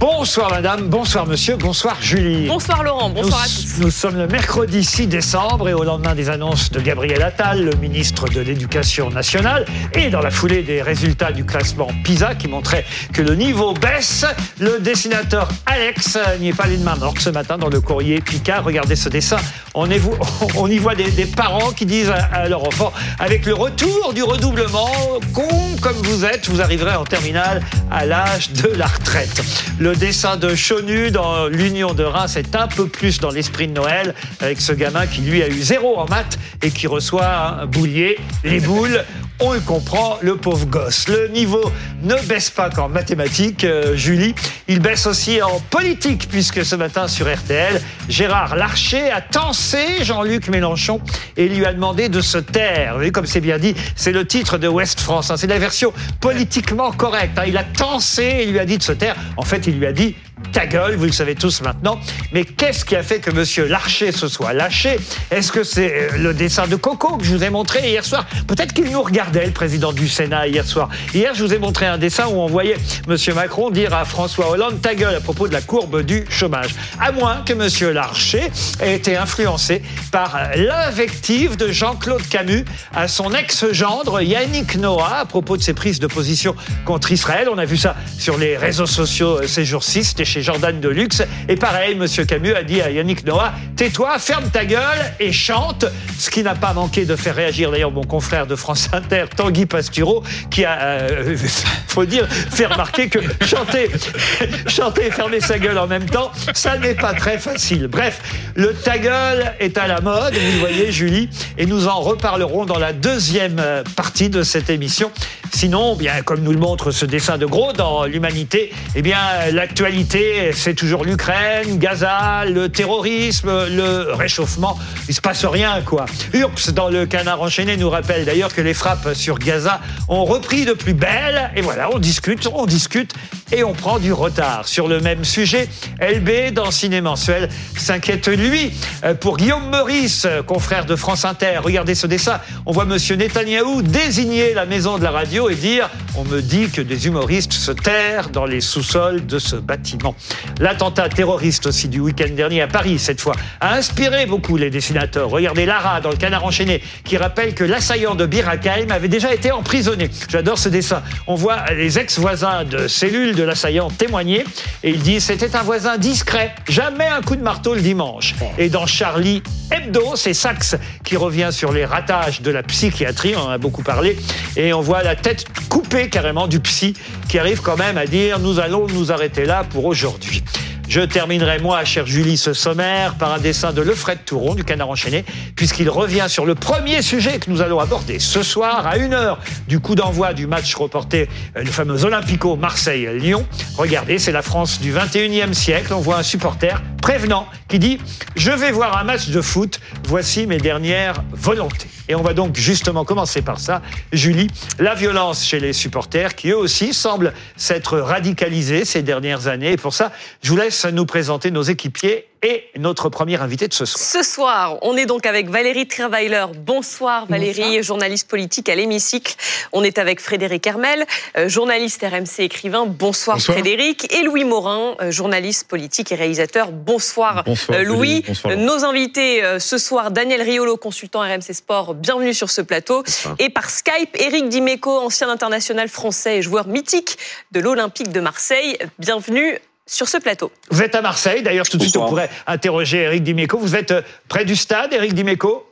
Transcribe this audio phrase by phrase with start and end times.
[0.00, 2.46] Bonsoir madame, bonsoir monsieur, bonsoir Julie.
[2.46, 3.80] Bonsoir Laurent, bonsoir nous, à tous.
[3.80, 7.76] Nous sommes le mercredi 6 décembre et au lendemain des annonces de Gabriel Attal, le
[7.76, 12.86] ministre de l'Éducation nationale, et dans la foulée des résultats du classement PISA qui montrait
[13.12, 14.24] que le niveau baisse,
[14.58, 18.64] le dessinateur Alex n'y est pas les main morte ce matin dans le courrier Picard.
[18.64, 19.36] Regardez ce dessin,
[19.74, 20.00] on, est,
[20.56, 24.22] on y voit des, des, parents qui disent à leur enfant, avec le retour du
[24.22, 24.90] redoublement,
[25.34, 25.46] con
[25.82, 29.42] comme vous êtes, vous arriverez en terminale à l'âge de la retraite.
[29.78, 33.72] Le dessin de Chonu dans l'Union de Reims est un peu plus dans l'esprit de
[33.72, 37.66] Noël avec ce gamin qui lui a eu zéro en maths et qui reçoit un
[37.66, 39.04] boulier, les boules.
[39.42, 41.08] On le comprend, le pauvre gosse.
[41.08, 44.34] Le niveau ne baisse pas qu'en mathématiques, euh, Julie.
[44.68, 50.48] Il baisse aussi en politique, puisque ce matin sur RTL, Gérard Larcher a tensé Jean-Luc
[50.48, 51.00] Mélenchon
[51.38, 52.92] et lui a demandé de se taire.
[52.92, 55.30] Vous voyez, comme c'est bien dit, c'est le titre de Ouest France.
[55.30, 55.38] Hein.
[55.38, 57.38] C'est la version politiquement correcte.
[57.38, 57.44] Hein.
[57.46, 59.16] Il a tensé et lui a dit de se taire.
[59.38, 60.16] En fait, il lui a dit
[60.52, 61.98] ta gueule, vous le savez tous maintenant.
[62.32, 64.98] Mais qu'est-ce qui a fait que Monsieur Larcher se soit lâché?
[65.30, 68.26] Est-ce que c'est le dessin de Coco que je vous ai montré hier soir?
[68.46, 70.88] Peut-être qu'il nous regardait, le président du Sénat, hier soir.
[71.14, 74.50] Hier, je vous ai montré un dessin où on voyait Monsieur Macron dire à François
[74.50, 76.74] Hollande ta gueule à propos de la courbe du chômage.
[77.00, 83.32] À moins que Monsieur Larcher ait été influencé par l'invective de Jean-Claude Camus à son
[83.34, 86.54] ex-gendre Yannick Noah à propos de ses prises de position
[86.84, 87.48] contre Israël.
[87.52, 90.04] On a vu ça sur les réseaux sociaux ces jours-ci.
[90.30, 91.22] Chez Jordan Deluxe.
[91.48, 95.84] Et pareil, Monsieur Camus a dit à Yannick Noah, tais-toi, ferme ta gueule et chante.
[96.18, 99.66] Ce qui n'a pas manqué de faire réagir d'ailleurs mon confrère de France Inter, Tanguy
[99.66, 101.36] Pastureau, qui a, euh,
[101.88, 103.90] faut dire, fait remarquer que chanter,
[104.68, 107.88] chanter et fermer sa gueule en même temps, ça n'est pas très facile.
[107.88, 108.20] Bref,
[108.54, 111.28] le ta gueule est à la mode, vous le voyez, Julie,
[111.58, 113.60] et nous en reparlerons dans la deuxième
[113.96, 115.10] partie de cette émission.
[115.52, 119.18] Sinon, bien, comme nous le montre ce dessin de gros dans l'humanité, eh bien,
[119.52, 120.19] l'actualité,
[120.52, 124.78] c'est toujours l'Ukraine, Gaza, le terrorisme, le réchauffement.
[125.08, 126.06] Il se passe rien, quoi.
[126.32, 130.64] Urps, dans le canard enchaîné, nous rappelle d'ailleurs que les frappes sur Gaza ont repris
[130.64, 131.50] de plus belle.
[131.56, 133.14] Et voilà, on discute, on discute
[133.52, 134.66] et on prend du retard.
[134.66, 135.68] Sur le même sujet,
[136.00, 138.72] LB, dans Ciné Mensuel, s'inquiète, lui,
[139.20, 141.58] pour Guillaume Meurice, confrère de France Inter.
[141.62, 142.40] Regardez ce dessin.
[142.66, 146.70] On voit Monsieur Netanyahou désigner la maison de la radio et dire On me dit
[146.70, 150.14] que des humoristes se terrent dans les sous-sols de ce bâtiment.
[150.60, 155.30] L'attentat terroriste aussi du week-end dernier à Paris, cette fois, a inspiré beaucoup les dessinateurs.
[155.30, 159.32] Regardez Lara dans le canard enchaîné qui rappelle que l'assaillant de Bir Hakeim avait déjà
[159.32, 160.10] été emprisonné.
[160.28, 161.02] J'adore ce dessin.
[161.26, 164.44] On voit les ex-voisins de cellule de l'assaillant témoigner
[164.82, 168.34] et il dit C'était un voisin discret, jamais un coup de marteau le dimanche.
[168.58, 173.40] Et dans Charlie Hebdo, c'est Saxe qui revient sur les ratages de la psychiatrie, on
[173.40, 174.18] en a beaucoup parlé,
[174.56, 176.94] et on voit la tête coupée carrément du psy
[177.28, 180.42] qui arrive quand même à dire nous allons nous arrêter là pour aujourd'hui.
[180.90, 184.90] Je terminerai, moi, chère Julie, ce sommaire par un dessin de Lefred Touron du Canard
[184.90, 185.24] enchaîné,
[185.54, 189.38] puisqu'il revient sur le premier sujet que nous allons aborder ce soir à une heure
[189.68, 193.46] du coup d'envoi du match reporté, le fameux Olympico Marseille-Lyon.
[193.78, 195.94] Regardez, c'est la France du 21e siècle.
[195.94, 197.98] On voit un supporter prévenant qui dit
[198.34, 199.78] Je vais voir un match de foot,
[200.08, 201.86] voici mes dernières volontés.
[202.08, 203.82] Et on va donc justement commencer par ça.
[204.12, 204.48] Julie,
[204.80, 209.70] la violence chez les supporters qui eux aussi semblent s'être radicalisés ces dernières années.
[209.70, 210.10] Et pour ça,
[210.42, 214.02] je vous laisse nous présenter nos équipiers et notre première invité de ce soir.
[214.02, 216.46] Ce soir, on est donc avec Valérie Travailer.
[216.56, 217.82] Bonsoir Valérie, Bonsoir.
[217.82, 219.34] journaliste politique à l'hémicycle.
[219.72, 221.04] On est avec Frédéric Hermel,
[221.36, 222.86] euh, journaliste RMC écrivain.
[222.86, 224.12] Bonsoir, Bonsoir, Frédéric.
[224.14, 226.72] Et Louis Morin, euh, journaliste politique et réalisateur.
[226.72, 228.24] Bonsoir, Bonsoir euh, Louis.
[228.26, 231.94] Bonsoir, Nos invités ce soir, Daniel Riolo, consultant RMC Sport.
[231.94, 233.04] Bienvenue sur ce plateau.
[233.38, 237.18] Et par Skype, Eric Dimeco, ancien international français et joueur mythique
[237.52, 238.78] de l'Olympique de Marseille.
[238.98, 239.58] Bienvenue
[239.90, 240.52] sur ce plateau.
[240.70, 243.58] Vous êtes à Marseille, d'ailleurs tout de suite on pourrait interroger Eric Dimeco.
[243.58, 243.92] Vous êtes
[244.28, 245.69] près du stade, Eric Dimeco?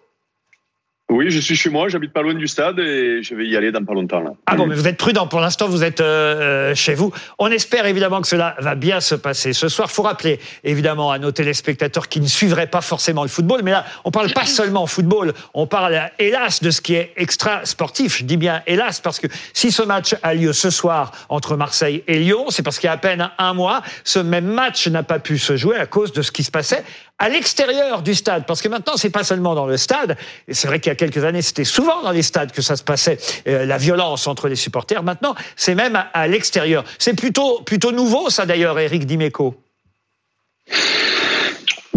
[1.10, 3.72] Oui, je suis chez moi, j'habite pas loin du stade et je vais y aller
[3.72, 4.20] dans pas longtemps.
[4.20, 4.32] Là.
[4.44, 5.26] Ah bon, mais vous êtes prudent.
[5.26, 7.12] Pour l'instant, vous êtes euh, chez vous.
[7.38, 9.54] On espère évidemment que cela va bien se passer.
[9.54, 13.62] Ce soir, faut rappeler évidemment à nos téléspectateurs qui ne suivraient pas forcément le football,
[13.64, 15.32] mais là, on parle pas seulement football.
[15.54, 18.18] On parle hélas de ce qui est extra sportif.
[18.18, 22.04] Je dis bien hélas parce que si ce match a lieu ce soir entre Marseille
[22.06, 25.02] et Lyon, c'est parce qu'il y a à peine un mois, ce même match n'a
[25.02, 26.84] pas pu se jouer à cause de ce qui se passait
[27.18, 30.16] à l'extérieur du stade, parce que maintenant c'est pas seulement dans le stade.
[30.46, 32.76] Et c'est vrai qu'il y a quelques années c'était souvent dans les stades que ça
[32.76, 35.02] se passait euh, la violence entre les supporters.
[35.02, 36.84] Maintenant c'est même à, à l'extérieur.
[36.98, 39.56] C'est plutôt plutôt nouveau ça d'ailleurs, Eric Dimeco.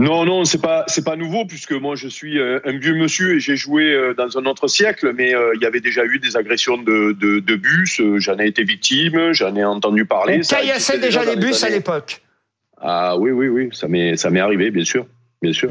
[0.01, 3.35] Non, non, c'est pas c'est pas nouveau puisque moi je suis euh, un vieux monsieur
[3.35, 6.17] et j'ai joué euh, dans un autre siècle, mais euh, il y avait déjà eu
[6.17, 8.01] des agressions de, de, de bus.
[8.17, 10.41] J'en ai été victime, j'en ai entendu parler.
[10.43, 12.21] On caillassait déjà, les bus à l'époque.
[12.81, 15.05] Ah oui, oui, oui, ça m'est ça m'est arrivé, bien sûr,
[15.41, 15.69] bien sûr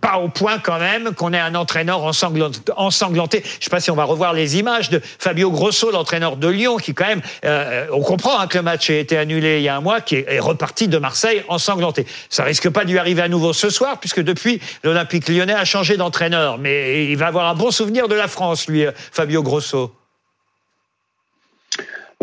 [0.00, 3.42] pas au point quand même qu'on ait un entraîneur ensanglanté.
[3.44, 6.48] Je ne sais pas si on va revoir les images de Fabio Grosso, l'entraîneur de
[6.48, 9.62] Lyon, qui quand même, euh, on comprend hein, que le match a été annulé il
[9.62, 12.06] y a un mois, qui est, reparti de Marseille ensanglanté.
[12.30, 15.64] Ça risque pas de lui arriver à nouveau ce soir, puisque depuis, l'Olympique lyonnais a
[15.64, 16.58] changé d'entraîneur.
[16.58, 19.92] Mais il va avoir un bon souvenir de la France, lui, euh, Fabio Grosso.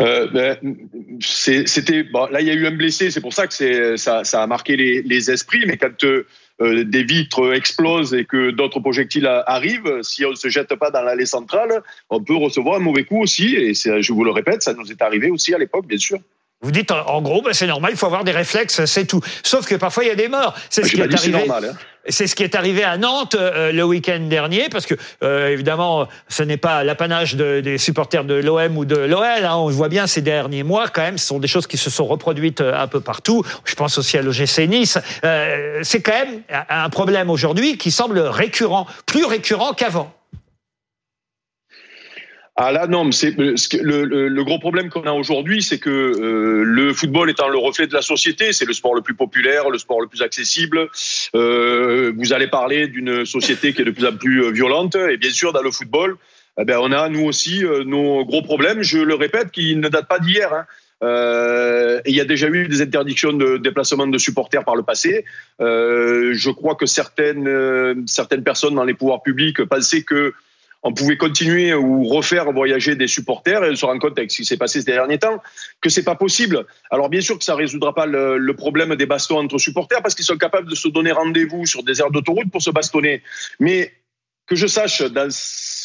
[0.00, 0.56] Euh, ben,
[1.20, 4.76] c'était là il y a eu un blessé c'est pour ça que ça, a marqué
[4.76, 6.04] les, les esprits mais quand
[6.62, 10.90] euh, des vitres explosent et que d'autres projectiles arrivent, si on ne se jette pas
[10.90, 13.56] dans l'allée centrale, on peut recevoir un mauvais coup aussi.
[13.56, 16.18] Et je vous le répète, ça nous est arrivé aussi à l'époque, bien sûr.
[16.62, 19.22] Vous dites en gros, ben c'est normal, il faut avoir des réflexes, c'est tout.
[19.42, 20.54] Sauf que parfois il y a des morts.
[20.68, 21.48] C'est ce qui est arrivé.
[21.48, 21.72] Hein.
[22.08, 26.06] C'est ce qui est arrivé à Nantes euh, le week-end dernier, parce que euh, évidemment,
[26.28, 29.24] ce n'est pas l'apanage des supporters de l'OM ou de l'OL.
[29.24, 29.56] Hein.
[29.56, 32.06] on voit bien ces derniers mois, quand même, ce sont des choses qui se sont
[32.06, 33.42] reproduites euh, un peu partout.
[33.64, 34.98] Je pense aussi à l'OGC Nice.
[35.82, 40.12] c'est quand même un problème aujourd'hui qui semble récurrent, plus récurrent qu'avant.
[42.56, 43.54] Ah là non, c'est le,
[44.04, 47.94] le, gros problème qu'on a aujourd'hui, c'est que euh, le football étant le reflet de
[47.94, 50.88] la société, c'est le sport le plus populaire, le sport le plus accessible.
[51.34, 55.16] Euh, vous allez parler d'une société qui est de plus en plus euh, violente, et
[55.16, 56.16] bien sûr dans le football,
[56.58, 58.82] eh ben, on a nous aussi nos gros problèmes.
[58.82, 60.52] Je le répète, qui ne datent pas d'hier.
[60.52, 60.66] Hein.
[61.02, 65.24] Euh, il y a déjà eu des interdictions de déplacement de supporters par le passé.
[65.60, 70.34] Euh, je crois que certaines certaines personnes dans les pouvoirs publics pensaient que
[70.82, 74.44] on pouvait continuer ou refaire voyager des supporters et se rend compte avec ce qui
[74.44, 75.42] s'est passé ces derniers temps
[75.80, 76.66] que c'est pas possible.
[76.90, 80.14] Alors bien sûr que ça résoudra pas le, le problème des bastons entre supporters parce
[80.14, 83.22] qu'ils sont capables de se donner rendez-vous sur des aires d'autoroute pour se bastonner.
[83.58, 83.92] Mais
[84.46, 85.30] que je sache dans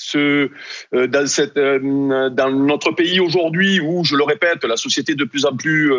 [0.05, 0.49] ce
[0.93, 5.25] euh, dans euh, dans notre pays aujourd'hui où je le répète la société est de
[5.25, 5.91] plus en plus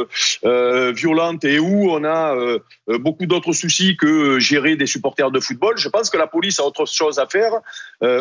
[0.45, 2.35] euh, violente et où on a
[2.99, 6.65] beaucoup d'autres soucis que gérer des supporters de football je pense que la police a
[6.65, 7.53] autre chose à faire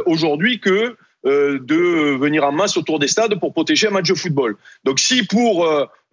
[0.05, 4.57] aujourd'hui que de venir en masse autour des stades pour protéger un match de football.
[4.83, 5.67] Donc si pour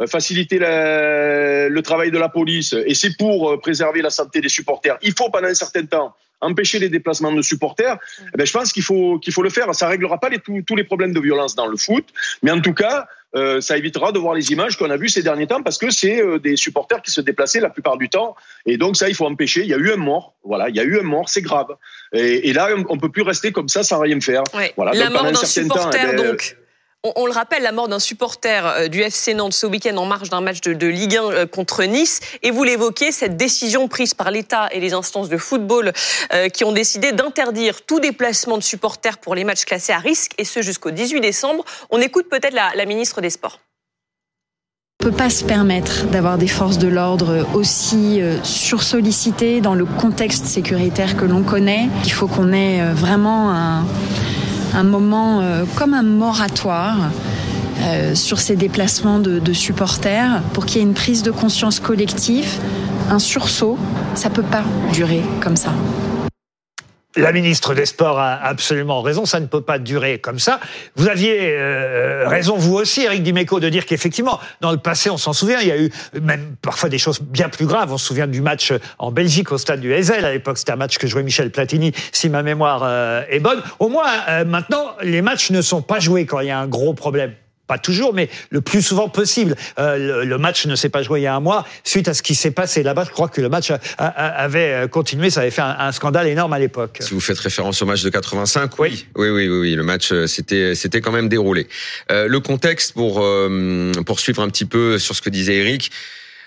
[0.06, 5.12] faciliter le travail de la police et c'est pour préserver la santé des supporters, il
[5.12, 8.82] faut pendant un certain temps empêcher les déplacements de supporters, eh ben, je pense qu'il
[8.82, 9.74] faut, qu'il faut le faire.
[9.74, 12.04] Ça réglera pas les, tous, les problèmes de violence dans le foot,
[12.42, 15.22] mais en tout cas, euh, ça évitera de voir les images qu'on a vues ces
[15.22, 18.36] derniers temps parce que c'est euh, des supporters qui se déplaçaient la plupart du temps.
[18.66, 19.62] Et donc ça, il faut empêcher.
[19.62, 20.34] Il y a eu un mort.
[20.44, 21.68] Voilà, il y a eu un mort, c'est grave.
[22.12, 24.42] Et, là, on, peut plus rester comme ça sans rien faire.
[24.76, 24.92] Voilà.
[24.92, 26.56] La mort d'un supporter, eh ben, donc
[27.04, 30.30] on, le rappelle, la mort d'un supporter euh, du FC Nantes ce week-end en marge
[30.30, 32.20] d'un match de, Ligue 1 euh, contre Nice.
[32.42, 35.92] Et vous l'évoquez, cette décision prise par l'État et les instances de football
[36.32, 40.32] euh, qui ont décidé d'interdire tout déplacement de supporters pour les matchs classés à risque,
[40.38, 41.64] et ce jusqu'au 18 décembre.
[41.90, 43.58] On écoute peut-être la, ministre des Sports.
[45.00, 49.84] On ne peut pas se permettre d'avoir des forces de l'ordre aussi sursollicitées dans le
[49.84, 51.88] contexte sécuritaire que l'on connaît.
[52.04, 53.84] Il faut qu'on ait vraiment un
[54.74, 57.10] un moment euh, comme un moratoire.
[57.80, 61.80] Euh, sur ces déplacements de, de supporters pour qu'il y ait une prise de conscience
[61.80, 62.46] collective,
[63.10, 63.76] un sursaut.
[64.14, 64.62] Ça peut pas
[64.92, 65.72] durer comme ça.
[67.16, 70.60] La ministre des Sports a absolument raison, ça ne peut pas durer comme ça.
[70.96, 75.18] Vous aviez euh, raison, vous aussi, Eric Dimeco, de dire qu'effectivement, dans le passé, on
[75.18, 75.90] s'en souvient, il y a eu
[76.22, 77.92] même parfois des choses bien plus graves.
[77.92, 80.24] On se souvient du match en Belgique au stade du Heysel.
[80.24, 83.62] À l'époque, c'était un match que jouait Michel Platini, si ma mémoire euh, est bonne.
[83.78, 86.66] Au moins, euh, maintenant, les matchs ne sont pas joués quand il y a un
[86.66, 87.34] gros problème
[87.66, 89.56] pas toujours, mais le plus souvent possible.
[89.78, 91.66] Euh, le, match ne s'est pas joué il y a un mois.
[91.84, 95.30] Suite à ce qui s'est passé là-bas, je crois que le match avait euh, continué.
[95.30, 96.98] Ça avait fait un, scandale énorme à l'époque.
[97.00, 100.12] Si vous faites référence au match de 85, oui, oui, oui, oui, oui le match
[100.12, 101.68] euh, s'était c'était quand même déroulé.
[102.10, 103.24] le contexte pour
[104.06, 105.90] poursuivre un petit peu sur ce que disait Eric.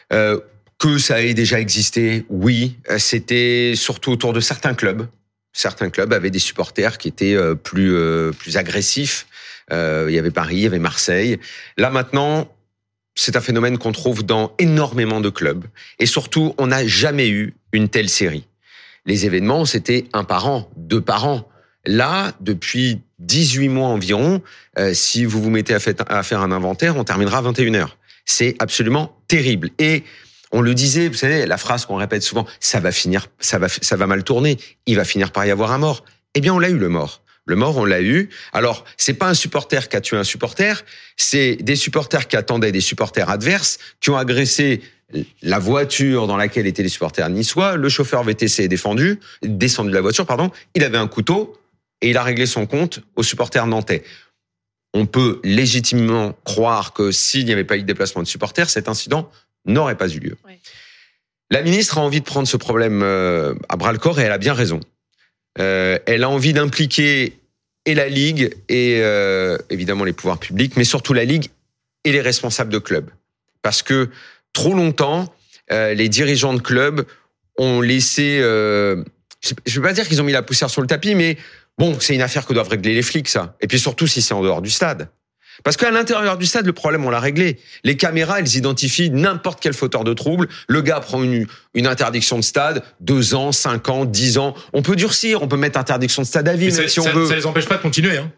[0.10, 5.08] que ça ait déjà existé, oui, c'était surtout autour de certains clubs.
[5.54, 7.96] Certains clubs avaient des supporters qui étaient plus
[8.38, 9.35] plus agressifs, euh,
[9.72, 11.40] il y avait Paris, il y avait Marseille.
[11.78, 12.50] Là maintenant,
[13.16, 15.66] c'est un phénomène qu'on trouve dans énormément de clubs.
[16.00, 18.48] Et surtout, on n'a jamais eu une telle série.
[19.06, 21.48] Les événements, c'était un par an, deux par an.
[21.86, 24.42] Là, depuis 18 mois environ,
[24.78, 25.80] euh, si vous vous mettez à,
[26.24, 27.98] faire un inventaire, on terminera à 21 heures.
[28.26, 29.70] C'est absolument terrible.
[29.78, 30.04] Et
[30.52, 33.70] on le disait, vous savez, la phrase qu'on répète souvent, ça va finir, ça va,
[33.70, 34.58] ça va mal tourner,
[34.88, 36.04] il va finir par y avoir un mort.
[36.34, 37.22] Eh bien, on l'a eu le mort.
[37.46, 38.30] Le mort, on l'a eu.
[38.54, 40.84] Alors, c'est pas un supporter qui a tué un supporter,
[41.16, 44.82] c'est des supporters qui attendaient des supporters adverses, qui ont agressé
[45.42, 47.78] la voiture dans laquelle étaient les supporters niçois.
[47.78, 50.50] Le chauffeur VTC est défendu, descendu de la voiture, pardon.
[50.74, 51.58] Il avait un couteau
[52.02, 54.04] et il a réglé son compte aux supporters nantais.
[54.94, 58.88] On peut légitimement croire que s'il n'y avait pas eu de déplacement de supporters, cet
[58.88, 59.30] incident
[59.66, 60.38] n'aurait pas eu lieu.
[61.52, 64.32] La ministre a envie de prendre ce problème euh, à bras le corps et elle
[64.32, 64.80] a bien raison.
[65.60, 67.40] Euh, elle a envie d'impliquer
[67.86, 71.50] et la Ligue et euh, évidemment les pouvoirs publics, mais surtout la Ligue
[72.04, 73.10] et les responsables de clubs.
[73.62, 74.10] Parce que
[74.54, 75.34] trop longtemps,
[75.70, 77.06] les dirigeants de clubs
[77.58, 79.04] ont laissé, je
[79.44, 81.38] ne veux pas dire qu'ils ont mis la poussière sur le tapis, mais
[81.78, 83.56] bon, c'est une affaire que doivent régler les flics, ça.
[83.60, 85.10] Et puis surtout si c'est en dehors du stade.
[85.64, 87.58] Parce qu'à l'intérieur du stade, le problème, on l'a réglé.
[87.84, 90.48] Les caméras, elles identifient n'importe quel fauteur de trouble.
[90.68, 94.56] Le gars prend une, une interdiction de stade, deux ans, cinq ans, dix ans.
[94.74, 97.28] On peut durcir, on peut mettre interdiction de stade à vie, si on veut.
[97.28, 98.32] Ça les empêche pas de continuer, hein.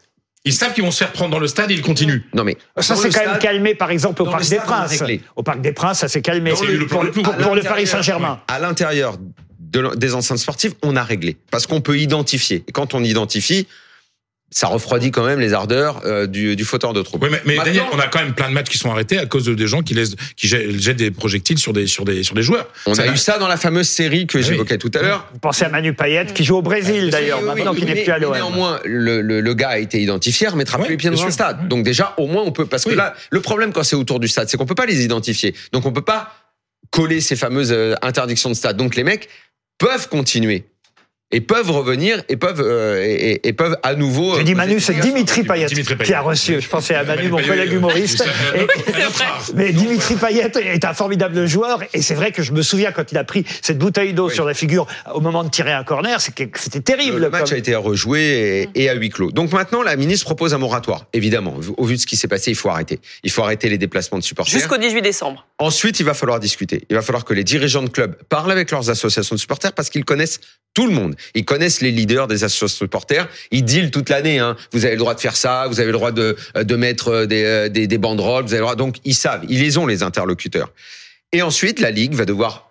[0.45, 2.21] Ils savent qu'ils vont se faire prendre dans le stade et ils continuent.
[2.33, 5.03] Non mais ça s'est quand même calmé par exemple au Parc des Princes.
[5.35, 8.39] Au Parc des Princes, ça s'est calmé pour, le, Paris Saint-Germain.
[8.47, 9.17] À l'intérieur
[9.59, 12.63] des enceintes sportives, on a réglé parce qu'on peut identifier.
[12.67, 13.67] Et quand on identifie,
[14.49, 17.27] ça refroidit quand même les ardeurs euh, du, du fauteur de trouble.
[17.27, 19.25] Oui, mais, mais Daniel, on a quand même plein de matchs qui sont arrêtés à
[19.25, 22.33] cause de des gens qui laissent, qui jettent des projectiles sur des sur des sur
[22.33, 22.67] des joueurs.
[22.85, 25.27] On a eu ça dans la fameuse série que ah j'évoquais tout à l'heure.
[25.33, 28.19] Vous pensez à Manu Payet qui joue au Brésil d'ailleurs, maintenant qu'il n'est plus à
[28.19, 28.33] l'OM.
[28.33, 31.67] Néanmoins, le, le, le, gars a été identifié, remettra plus les pieds dans un stade.
[31.67, 34.27] Donc déjà, au moins, on peut parce que là, le problème quand c'est autour du
[34.27, 35.55] stade, c'est qu'on peut pas les identifier.
[35.73, 36.33] Donc on peut pas
[36.91, 38.77] coller ces fameuses euh, interdictions de stade.
[38.77, 39.27] Donc les mecs
[39.77, 40.65] peuvent continuer
[41.31, 44.37] et peuvent revenir et peuvent euh, et, peuvent à nouveau.
[44.37, 46.61] Je dis Manu, c'est Dimitri Payet qui a reçu.
[46.61, 48.23] Je pensais à Manu, mon collègue humoriste.
[49.55, 53.11] mais Dimitri Payet est un formidable joueur et c'est vrai que je me souviens quand
[53.11, 56.21] il a pris cette bouteille d'eau sur la figure au moment de tirer un corner,
[56.21, 57.19] c'était terrible.
[57.19, 59.31] Le match a été rejoué et, à huis clos.
[59.31, 61.07] Donc maintenant, la ministre propose un moratoire.
[61.11, 62.99] Évidemment, au vu de ce qui s'est passé, il faut arrêter.
[63.23, 64.53] Il faut arrêter les déplacements de supporters.
[64.53, 65.45] Jusqu'au 18 décembre.
[65.59, 66.85] Ensuite, il va falloir discuter.
[66.89, 69.89] Il va falloir que les dirigeants de clubs parlent avec leurs associations de supporters parce
[69.89, 70.39] qu'ils connaissent
[70.77, 71.15] tout le monde.
[71.35, 73.27] Ils connaissent les leaders des associations de supporters.
[73.51, 74.39] Ils dealent toute l'année.
[74.39, 74.55] Hein.
[74.71, 75.67] Vous avez le droit de faire ça.
[75.67, 78.43] Vous avez le droit de, de mettre euh, des, euh, des, des banderoles.
[78.43, 78.75] Vous avez le droit.
[78.75, 79.43] Donc ils savent.
[79.49, 80.71] Ils les ont les interlocuteurs.
[81.31, 82.67] Et ensuite, la ligue va devoir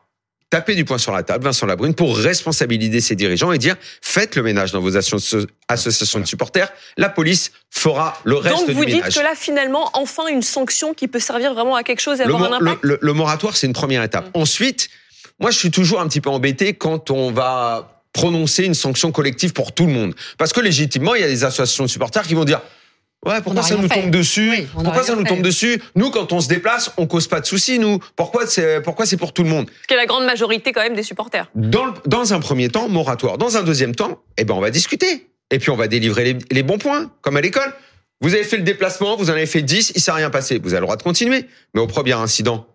[0.50, 4.36] taper du poing sur la table, Vincent Labrune, pour responsabiliser ses dirigeants et dire faites
[4.36, 6.72] le ménage dans vos associations de supporters.
[6.96, 10.94] La police fera le reste Donc du vous dites que là, finalement, enfin une sanction
[10.94, 12.78] qui peut servir vraiment à quelque chose et avoir un impact.
[12.82, 14.26] Le, moratoire, c'est une première étape.
[14.26, 14.40] Mmh.
[14.40, 14.88] Ensuite,
[15.40, 19.52] moi, je suis toujours un petit peu embêté quand on va prononcer une sanction collective
[19.52, 20.14] pour tout le monde.
[20.38, 22.62] Parce que légitimement, il y a des associations de supporters qui vont dire
[23.26, 26.48] Ouais, pourquoi ça nous tombe dessus Pourquoi ça nous tombe dessus Nous, quand on se
[26.48, 27.78] déplace, on cause pas de soucis.
[27.78, 30.72] Nous, pourquoi c'est pourquoi c'est pour tout le monde Ce qui est la grande majorité
[30.72, 31.50] quand même des supporters.
[31.54, 33.36] Dans, dans un premier temps, moratoire.
[33.36, 35.28] Dans un deuxième temps, eh ben on va discuter.
[35.50, 37.72] Et puis on va délivrer les, les bons points, comme à l'école.
[38.20, 40.58] Vous avez fait le déplacement, vous en avez fait 10, il s'est rien passé.
[40.62, 41.46] Vous avez le droit de continuer.
[41.74, 42.66] Mais au premier incident,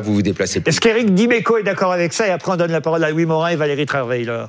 [0.00, 2.80] vous vous déplacez Est-ce qu'Éric Dimeco est d'accord avec ça Et après, on donne la
[2.80, 4.44] parole à Louis Morin et Valérie Travailer.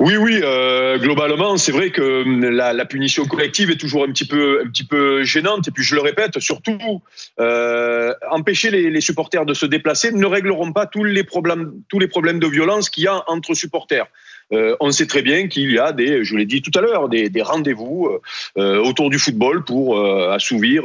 [0.00, 4.26] Oui, oui, euh, globalement, c'est vrai que hum, la, punition collective est toujours un petit
[4.26, 5.68] peu, un petit peu gênante.
[5.68, 7.02] Et puis, je le répète, surtout,
[7.38, 11.98] euh, empêcher les, les, supporters de se déplacer ne régleront pas tous les problèmes, tous
[11.98, 14.06] les problèmes de violence qu'il y a entre supporters.
[14.52, 17.08] Euh, on sait très bien qu'il y a des, je l'ai dit tout à l'heure,
[17.08, 18.18] des, des rendez-vous
[18.58, 20.82] euh, autour du football pour euh, assouvir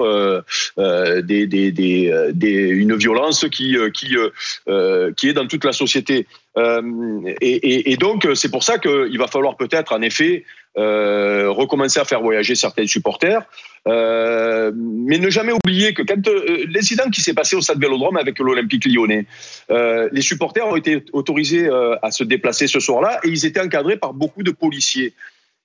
[0.77, 4.15] des, des, des, une violence qui, qui,
[5.17, 6.27] qui est dans toute la société.
[7.41, 10.45] Et, et, donc, c'est pour ça qu'il va falloir peut-être, en effet,
[10.77, 13.43] euh, recommencer à faire voyager certains supporters,
[13.87, 18.39] euh, mais ne jamais oublier que euh, l'incident qui s'est passé au stade Vélodrome avec
[18.39, 19.25] l'Olympique Lyonnais,
[19.69, 21.69] les supporters ont été autorisés
[22.01, 25.13] à se déplacer ce soir-là et ils étaient encadrés par beaucoup de policiers.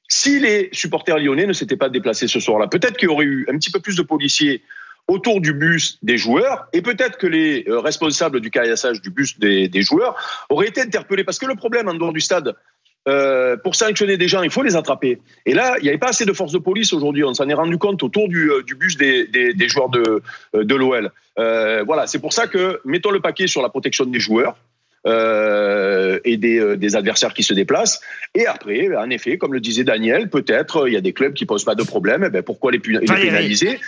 [0.07, 3.47] Si les supporters lyonnais ne s'étaient pas déplacés ce soir-là, peut-être qu'il y aurait eu
[3.49, 4.63] un petit peu plus de policiers
[5.09, 9.83] autour du bus des joueurs et peut-être que les responsables du caillassage du bus des,
[9.83, 10.15] joueurs
[10.49, 11.25] auraient été interpellés.
[11.25, 12.55] Parce que le problème en dehors du stade,
[13.09, 15.19] euh, pour sanctionner des gens, il faut les attraper.
[15.47, 17.25] Et là, il n'y avait pas assez de forces de police aujourd'hui.
[17.25, 20.23] On s'en est rendu compte autour du, euh, du bus des, des, des, joueurs de,
[20.55, 21.11] euh, de l'OL.
[21.39, 24.57] Euh, voilà, c'est pour ça que mettons le paquet sur la protection des joueurs.
[25.07, 28.03] Euh, et des, des, adversaires qui se déplacent.
[28.35, 31.47] Et après, en effet, comme le disait Daniel, peut-être il y a des clubs qui
[31.47, 32.23] posent pas de problème.
[32.27, 33.81] Eh ben pourquoi les, les pénaliser?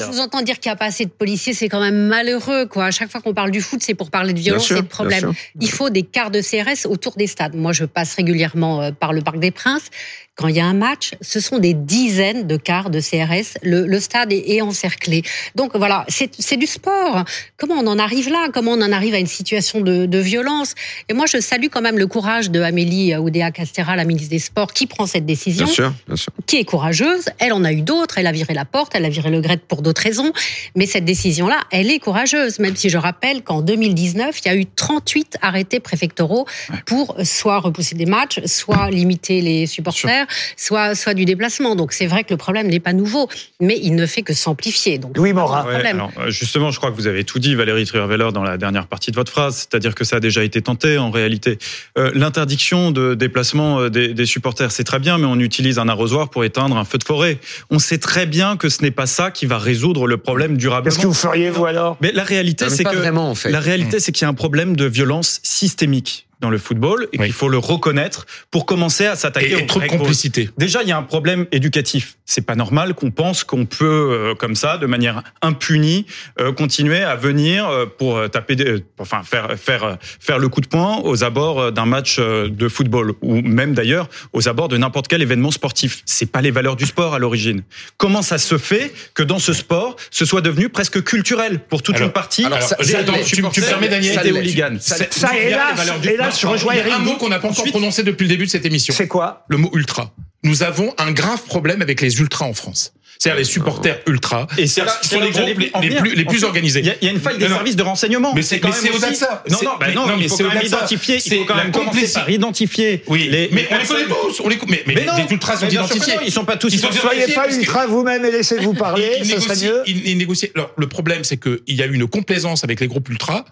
[0.00, 2.66] Je vous entends dire qu'il n'y a pas assez de policiers, c'est quand même malheureux.
[2.66, 2.86] Quoi.
[2.86, 5.32] À chaque fois qu'on parle du foot, c'est pour parler de violence et de problèmes.
[5.60, 7.54] Il faut des quarts de CRS autour des stades.
[7.54, 9.90] Moi, je passe régulièrement euh, par le Parc des Princes.
[10.36, 13.56] Quand il y a un match, ce sont des dizaines de quarts de CRS.
[13.62, 15.22] Le, stade est, encerclé.
[15.54, 17.24] Donc voilà, c'est du sport.
[17.56, 18.48] Comment on en arrive là?
[18.52, 20.74] Comment on en arrive à une situation de, de violence?
[21.08, 24.40] Et moi, je salue quand même le courage de Amélie Oudéa Castera, la ministre des
[24.40, 26.32] Sports, qui prend cette décision, bien sûr, bien sûr.
[26.46, 27.26] qui est courageuse.
[27.38, 28.18] Elle en a eu d'autres.
[28.18, 30.32] Elle a viré la porte, elle a viré le Gret pour d'autres raisons.
[30.74, 32.58] Mais cette décision-là, elle est courageuse.
[32.58, 36.46] Même si je rappelle qu'en 2019, il y a eu 38 arrêtés préfectoraux
[36.86, 40.23] pour soit repousser des matchs, soit limiter les supporters,
[40.56, 41.76] soit soit du déplacement.
[41.76, 43.28] Donc c'est vrai que le problème n'est pas nouveau,
[43.60, 44.98] mais il ne fait que s'amplifier.
[44.98, 45.66] Donc Louis Morin.
[45.66, 49.10] Euh, justement, je crois que vous avez tout dit, Valérie Trierweiler, dans la dernière partie
[49.10, 51.58] de votre phrase, c'est-à-dire que ça a déjà été tenté en réalité.
[51.98, 55.88] Euh, l'interdiction de déplacement euh, des, des supporters, c'est très bien, mais on utilise un
[55.88, 57.38] arrosoir pour éteindre un feu de forêt.
[57.70, 60.94] On sait très bien que ce n'est pas ça qui va résoudre le problème durablement.
[60.94, 61.96] Qu'est-ce que vous feriez vous alors?
[62.00, 63.50] Mais la réalité, c'est que vraiment, en fait.
[63.50, 67.18] la réalité, c'est qu'il y a un problème de violence systémique dans le football et
[67.18, 70.50] qu'il faut le reconnaître pour commencer à s'attaquer et, trop de complicité.
[70.58, 72.16] Déjà, il y a un problème éducatif.
[72.26, 76.04] C'est pas normal qu'on pense qu'on peut euh, comme ça, de manière impunie,
[76.38, 80.66] euh, continuer à venir euh, pour taper, des, enfin faire faire faire le coup de
[80.66, 85.22] poing aux abords d'un match de football ou même d'ailleurs aux abords de n'importe quel
[85.22, 86.02] événement sportif.
[86.04, 87.62] C'est pas les valeurs du sport à l'origine.
[87.96, 91.98] Comment ça se fait que dans ce sport, ce soit devenu presque culturel pour toute
[92.00, 92.44] une partie?
[92.44, 94.20] alors, ça, tu, tu, permets Daniel?
[94.22, 94.76] Des hooligans.
[94.80, 96.92] Ça, ça, là, je rejoins Eric.
[96.92, 98.94] Un mot qu'on n'a pas encore prononcé depuis le début de cette émission.
[98.94, 100.12] C'est quoi Le mot ultra.
[100.42, 102.92] Nous avons un grave problème avec les ultras en France.
[103.18, 104.46] C'est-à-dire les supporters ultra.
[104.58, 106.80] Et c'est sont les groupes les, plus, les plus organisés.
[106.80, 108.34] Il y, a une faille des services de renseignement.
[108.34, 109.42] Mais c'est au-delà de ça.
[109.50, 111.20] Non, non, bah non, non, mais il faut quand même identifier.
[111.24, 113.02] Il faut quand même commencer par identifier.
[113.06, 114.40] Oui, les, mais on les connaît tous.
[114.40, 116.14] On les, mais, mais, les ultras sont identifiés.
[116.26, 116.72] Ils sont pas tous.
[116.72, 119.22] Ne soyez pas ultra vous-même et laissez-vous parler.
[119.24, 119.82] Ce serait mieux.
[119.86, 120.50] Ils négocient.
[120.76, 123.44] Le problème, c'est qu'il y a eu une complaisance avec les groupes ultra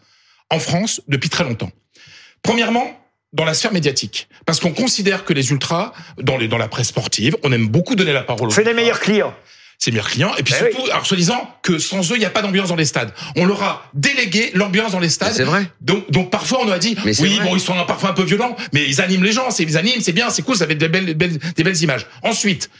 [0.50, 1.70] en France depuis très longtemps.
[2.42, 2.98] Premièrement,
[3.32, 4.28] dans la sphère médiatique.
[4.46, 7.94] Parce qu'on considère que les ultras, dans, les, dans la presse sportive, on aime beaucoup
[7.94, 9.34] donner la parole aux C'est les meilleurs clients.
[9.78, 10.32] C'est les meilleurs clients.
[10.36, 12.76] Et puis ben surtout, alors soi-disant que sans eux, il n'y a pas d'ambiance dans
[12.76, 13.12] les stades.
[13.36, 15.32] On leur a délégué l'ambiance dans les stades.
[15.32, 15.66] C'est vrai.
[15.80, 18.54] Donc, donc parfois, on nous a dit, oui, bon, ils sont parfois un peu violents,
[18.72, 20.88] mais ils animent les gens, c'est, ils animent, c'est bien, c'est cool, ça fait des
[20.88, 22.06] belles, belles, des belles images.
[22.22, 22.70] Ensuite,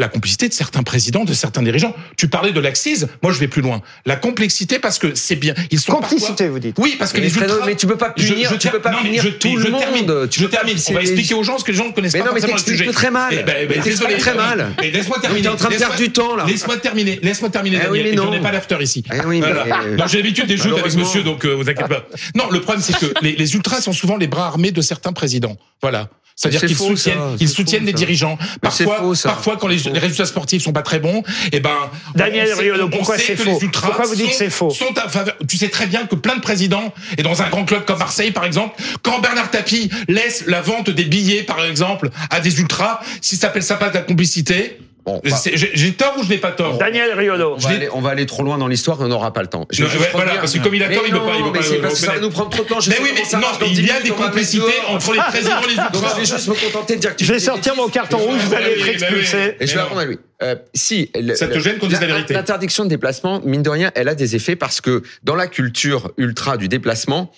[0.00, 1.94] la complicité de certains présidents, de certains dirigeants.
[2.16, 3.82] Tu parlais de l'axise, moi je vais plus loin.
[4.06, 6.76] La complexité parce que c'est bien, ils sont complicité vous dites.
[6.78, 7.66] Oui, parce que les ultras...
[7.66, 10.28] mais tu peux pas punir, je, tu peux pas punir tout le monde.
[10.30, 10.76] je termine.
[10.88, 12.40] On va expliquer aux gens ce que les gens ne connaissent mais pas non, mais
[12.40, 13.28] forcément le très mal.
[13.32, 14.72] Eh ben, ben, désolé, très mal.
[14.82, 15.42] Et laisse-moi terminer.
[15.42, 16.44] T'es en train de perdre du temps là.
[16.46, 17.20] Laisse-moi terminer.
[17.22, 17.78] Laisse-moi terminer.
[17.82, 18.16] Eh Daniel.
[18.16, 19.04] Je n'ai pas l'after ici.
[19.12, 22.06] Eh oui, Non, j'ai l'habitude des jeux avec monsieur, donc euh, vous inquiétez pas.
[22.34, 25.56] Non, le problème c'est que les ultras sont souvent les bras armés de certains présidents.
[25.82, 26.08] Voilà.
[26.40, 28.38] C'est-à-dire qu'ils soutiennent, ils soutiennent des dirigeants.
[28.62, 31.22] Parfois, parfois, quand les, résultats sportifs sont pas très bons,
[31.52, 31.76] eh ben.
[32.14, 35.06] Daniel Riolo, pourquoi c'est faux Pourquoi vous dites que c'est faux sont à
[35.46, 38.30] Tu sais très bien que plein de présidents, et dans un grand club comme Marseille,
[38.30, 43.00] par exemple, quand Bernard Tapie laisse la vente des billets, par exemple, à des ultras,
[43.20, 46.38] si ça s'appelle ça pas de la complicité, Bon, bah, j'ai tort ou je n'ai
[46.38, 47.54] pas tort Daniel Riolo.
[47.54, 49.48] On va, aller, on va aller trop loin dans l'histoire et on n'aura pas le
[49.48, 49.66] temps.
[49.70, 51.36] Je, voilà, parce que comme il a tort, il ne peut pas.
[51.36, 52.80] Il peut mais pas parce que ça va nous prendre trop de temps.
[52.80, 55.74] Je mais oui, mais non, il y a des complicités entre les présidents et les
[55.74, 56.14] ultras.
[56.14, 58.54] je vais juste me contenter de dire que Je vais sortir mon carton rouge, vous
[58.54, 59.56] allez être expulsé.
[59.60, 60.18] Et je vais répondre à lui.
[60.42, 62.32] Euh, si ça te gêne qu'on dise la vérité.
[62.32, 66.12] L'interdiction de déplacement, mine de rien, elle a des effets parce que dans la culture
[66.16, 67.30] ultra du déplacement,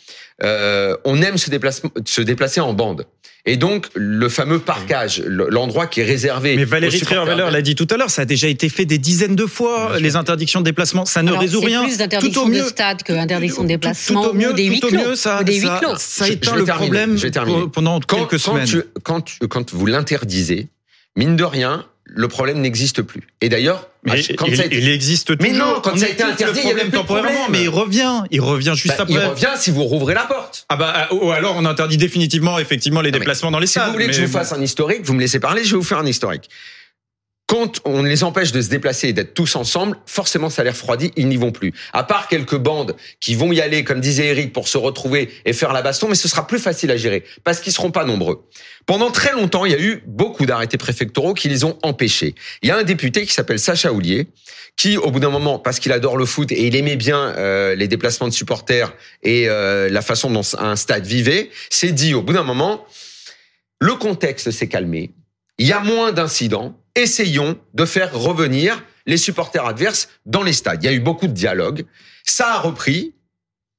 [0.43, 1.51] euh, on aime se,
[2.05, 3.07] se déplacer en bande.
[3.45, 6.55] Et donc, le fameux parcage, l'endroit qui est réservé.
[6.55, 9.35] Mais Valérie Trierweiler l'a dit tout à l'heure, ça a déjà été fait des dizaines
[9.35, 11.05] de fois, les interdictions de déplacement.
[11.07, 11.81] Ça ne résout rien.
[11.81, 14.23] C'est plus d'interdiction de stade que d'interdiction de déplacement.
[14.23, 15.17] Tout, au mieux, ou des huis clos.
[15.17, 17.17] ça, des ça, ça éteint le problème
[17.73, 18.85] pendant quelques semaines.
[19.03, 20.69] Quand, quand vous l'interdisez,
[21.17, 23.23] mine de rien, le problème n'existe plus.
[23.41, 23.89] Et d'ailleurs,
[24.37, 24.79] quand il, ça été...
[24.79, 25.53] il, existe toujours.
[25.53, 27.49] Mais non, quand ça a été interdit, il y avait temporairement.
[27.51, 29.15] Mais il revient, il revient juste bah, après.
[29.15, 30.67] Il revient si vous rouvrez la porte.
[30.69, 33.85] Ah bah ou alors on interdit définitivement effectivement les déplacements dans les si salles.
[33.85, 35.77] Si vous voulez que je vous fasse un historique, vous me laissez parler, je vais
[35.77, 36.49] vous faire un historique.
[37.53, 41.13] Quand on les empêche de se déplacer et d'être tous ensemble, forcément ça les refroidit,
[41.17, 41.75] ils n'y vont plus.
[41.93, 45.53] À part quelques bandes qui vont y aller, comme disait Eric, pour se retrouver et
[45.53, 48.49] faire la baston, mais ce sera plus facile à gérer parce qu'ils seront pas nombreux.
[48.87, 52.35] Pendant très longtemps, il y a eu beaucoup d'arrêtés préfectoraux qui les ont empêchés.
[52.63, 54.27] Il y a un député qui s'appelle Sacha Houlier,
[54.77, 57.75] qui, au bout d'un moment, parce qu'il adore le foot et il aimait bien euh,
[57.75, 58.93] les déplacements de supporters
[59.23, 62.85] et euh, la façon dont un stade vivait, s'est dit au bout d'un moment,
[63.81, 65.13] le contexte s'est calmé,
[65.59, 70.83] il y a moins d'incidents, essayons de faire revenir les supporters adverses dans les stades.
[70.83, 71.85] Il y a eu beaucoup de dialogues,
[72.25, 73.15] ça a repris,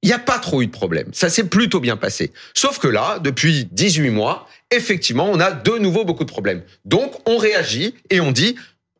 [0.02, 1.08] il n'y a pas trop eu de problème.
[1.13, 2.32] Ça s'est plutôt bien passé.
[2.54, 6.64] Sauf que là, depuis 18 mois, effectivement, on a de nouveau beaucoup de problèmes.
[6.86, 8.56] Donc, on réagit et on dit,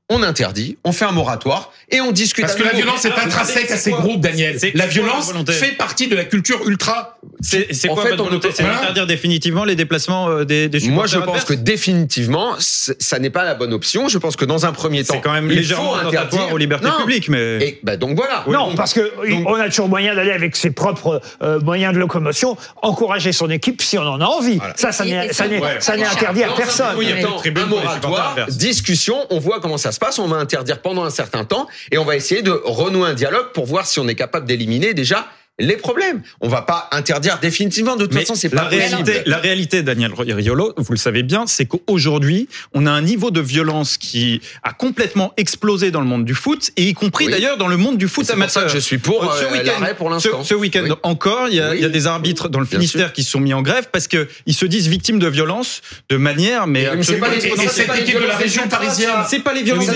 [0.10, 2.44] on interdit, on fait un moratoire et on discute.
[2.44, 4.58] Parce que la violence est intrinsèque à ces groupes, Daniel.
[4.74, 7.18] La violence fait partie de la culture ultra.
[7.42, 11.18] C'est quoi en fait, votre C'est interdire définitivement les déplacements euh, des, des Moi, je
[11.20, 14.10] pense que définitivement, ça n'est pas la bonne option.
[14.10, 17.30] Je pense que dans un premier temps, c'est quand même légèrement interdire aux libertés publiques.
[17.30, 18.44] Mais et, bah donc voilà.
[18.48, 19.14] Non, parce que
[19.46, 23.82] on a toujours moyen d'aller avec ses propres euh, moyens de locomotion, encourager son équipe
[23.82, 24.60] si on en a envie.
[24.76, 26.96] Ça, ça n'est interdit à personne.
[26.98, 29.16] Oui, un moratoire, discussion.
[29.30, 30.20] On voit comment ça se passe.
[30.20, 33.52] On va interdire pendant un certain temps et on va essayer de renouer un dialogue
[33.54, 35.28] pour voir si on est capable d'éliminer déjà
[35.60, 36.24] les problèmes.
[36.42, 37.96] On va pas interdire définitivement.
[37.96, 39.22] De toute façon, c'est pas la réalité.
[39.28, 43.40] La réalité, Daniel Riolo, vous le savez bien, c'est qu'aujourd'hui, on a un niveau de
[43.40, 47.68] violence qui a complètement explosé dans le monde du foot, et y compris d'ailleurs dans
[47.68, 48.68] le monde du foot amateur.
[48.68, 49.94] je suis pour ce euh, week-end.
[49.96, 50.44] Pour l'instant.
[50.44, 53.24] Ce, week-end encore, il y, a, il y, a, des arbitres dans le Finistère qui
[53.24, 56.66] se sont mis en grève parce que ils se disent victimes de violence de manière,
[56.66, 59.12] mais, mais c'est pas les, équipe de la région parisienne.
[59.30, 59.88] C'est pas les violences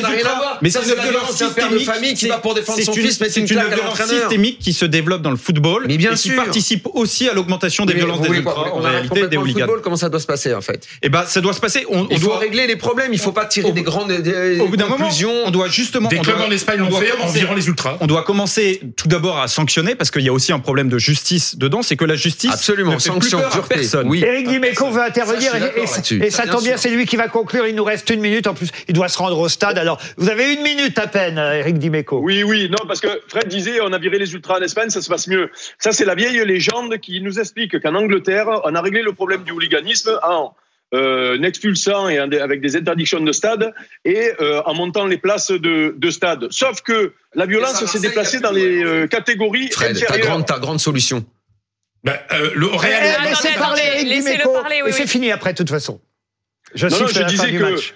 [0.61, 1.85] Mais c'est une violence systémique.
[1.85, 5.23] famille qui va pour défendre son fils, mais c'est une violence systémique qui se développe
[5.23, 6.31] dans le football mais bien et sûr.
[6.31, 9.59] qui participe aussi à l'augmentation des violences des ultras, en réalité des hooligans.
[9.61, 11.85] Football, comment ça doit se passer en fait Eh ben, ça doit se passer.
[11.89, 13.13] On, il doit régler les problèmes.
[13.13, 15.09] Il faut pas tirer des grandes des, au bout d'un moment.
[15.45, 16.09] On doit justement.
[16.09, 17.97] Des clubs en Espagne l'ont fait environ les ultras.
[18.01, 20.97] On doit commencer tout d'abord à sanctionner parce qu'il y a aussi un problème de
[20.97, 24.07] justice dedans, c'est que la justice absolument ne fait sanction plus peur à personne.
[24.09, 24.23] Oui.
[24.23, 27.67] Eric Dimeco veut intervenir et, ça tombe bien, c'est lui qui va conclure.
[27.67, 28.47] Il nous reste une minute.
[28.47, 29.77] En plus, il doit se rendre au stade.
[29.77, 32.19] Alors, vous avez une minute à peine, Eric Dimeco.
[32.21, 35.01] Oui, oui, non, parce que Fred disait, on a viré les ultras en Espagne, ça
[35.01, 35.36] se passe mieux.
[35.77, 39.43] Ça, c'est la vieille légende qui nous explique qu'en Angleterre, on a réglé le problème
[39.43, 40.55] du hooliganisme en
[40.93, 43.73] euh, expulsant et avec des interdictions de stade
[44.05, 46.47] et euh, en montant les places de, de stade.
[46.49, 50.21] Sauf que la violence s'est déplacée dans les euh, catégories Fred, inférieures.
[50.21, 51.25] Ta grande, ta grande solution.
[52.03, 53.23] Ben, euh, le Real.
[53.23, 54.81] Laissez parler, laissez-le parler.
[54.83, 55.99] Oui, et c'est fini après, de toute façon.
[56.73, 57.57] Je, non, non, je disais que.
[57.57, 57.93] Match.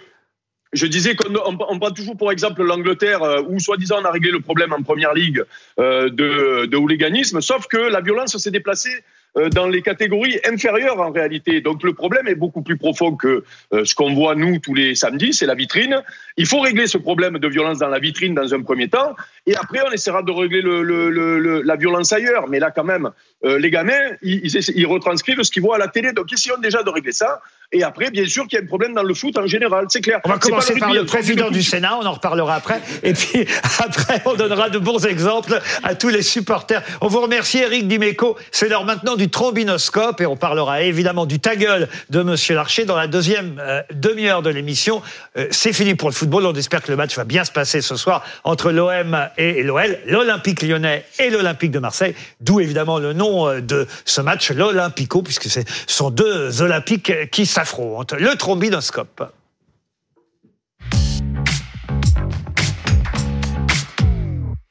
[0.73, 4.31] Je disais qu'on on, prend toujours pour exemple l'Angleterre, euh, où soi-disant on a réglé
[4.31, 5.43] le problème en première ligue
[5.79, 9.03] euh, de, de hooliganisme, sauf que la violence s'est déplacée
[9.37, 11.61] euh, dans les catégories inférieures en réalité.
[11.61, 14.93] Donc le problème est beaucoup plus profond que euh, ce qu'on voit nous tous les
[14.93, 16.01] samedis, c'est la vitrine.
[16.35, 19.15] Il faut régler ce problème de violence dans la vitrine dans un premier temps,
[19.47, 22.49] et après on essaiera de régler le, le, le, la violence ailleurs.
[22.49, 23.11] Mais là quand même,
[23.43, 26.57] euh, les gamins, ils, ils, ils, retranscrivent ce qu'ils voient à la télé, donc essayons
[26.59, 27.41] déjà de régler ça.
[27.73, 30.01] Et après, bien sûr qu'il y a un problème dans le foot en général, c'est
[30.01, 30.19] clair.
[30.25, 32.81] On va commencer par le président du Sénat, on en reparlera après.
[33.01, 33.47] Et puis
[33.79, 36.83] après, on donnera de bons exemples à tous les supporters.
[36.99, 38.37] On vous remercie, Eric Dimeco.
[38.51, 42.83] C'est l'heure maintenant du trombinoscope et on parlera évidemment du ta gueule de Monsieur Larcher
[42.83, 45.01] dans la deuxième euh, demi-heure de l'émission.
[45.37, 46.45] Euh, c'est fini pour le football.
[46.45, 49.97] On espère que le match va bien se passer ce soir entre l'OM et l'OL,
[50.07, 52.15] l'Olympique lyonnais et l'Olympique de Marseille.
[52.41, 57.45] D'où évidemment le nom euh, de ce match, l'Olympico, puisque ce sont deux Olympiques qui
[57.45, 59.23] s'affrontent le trombinoscope.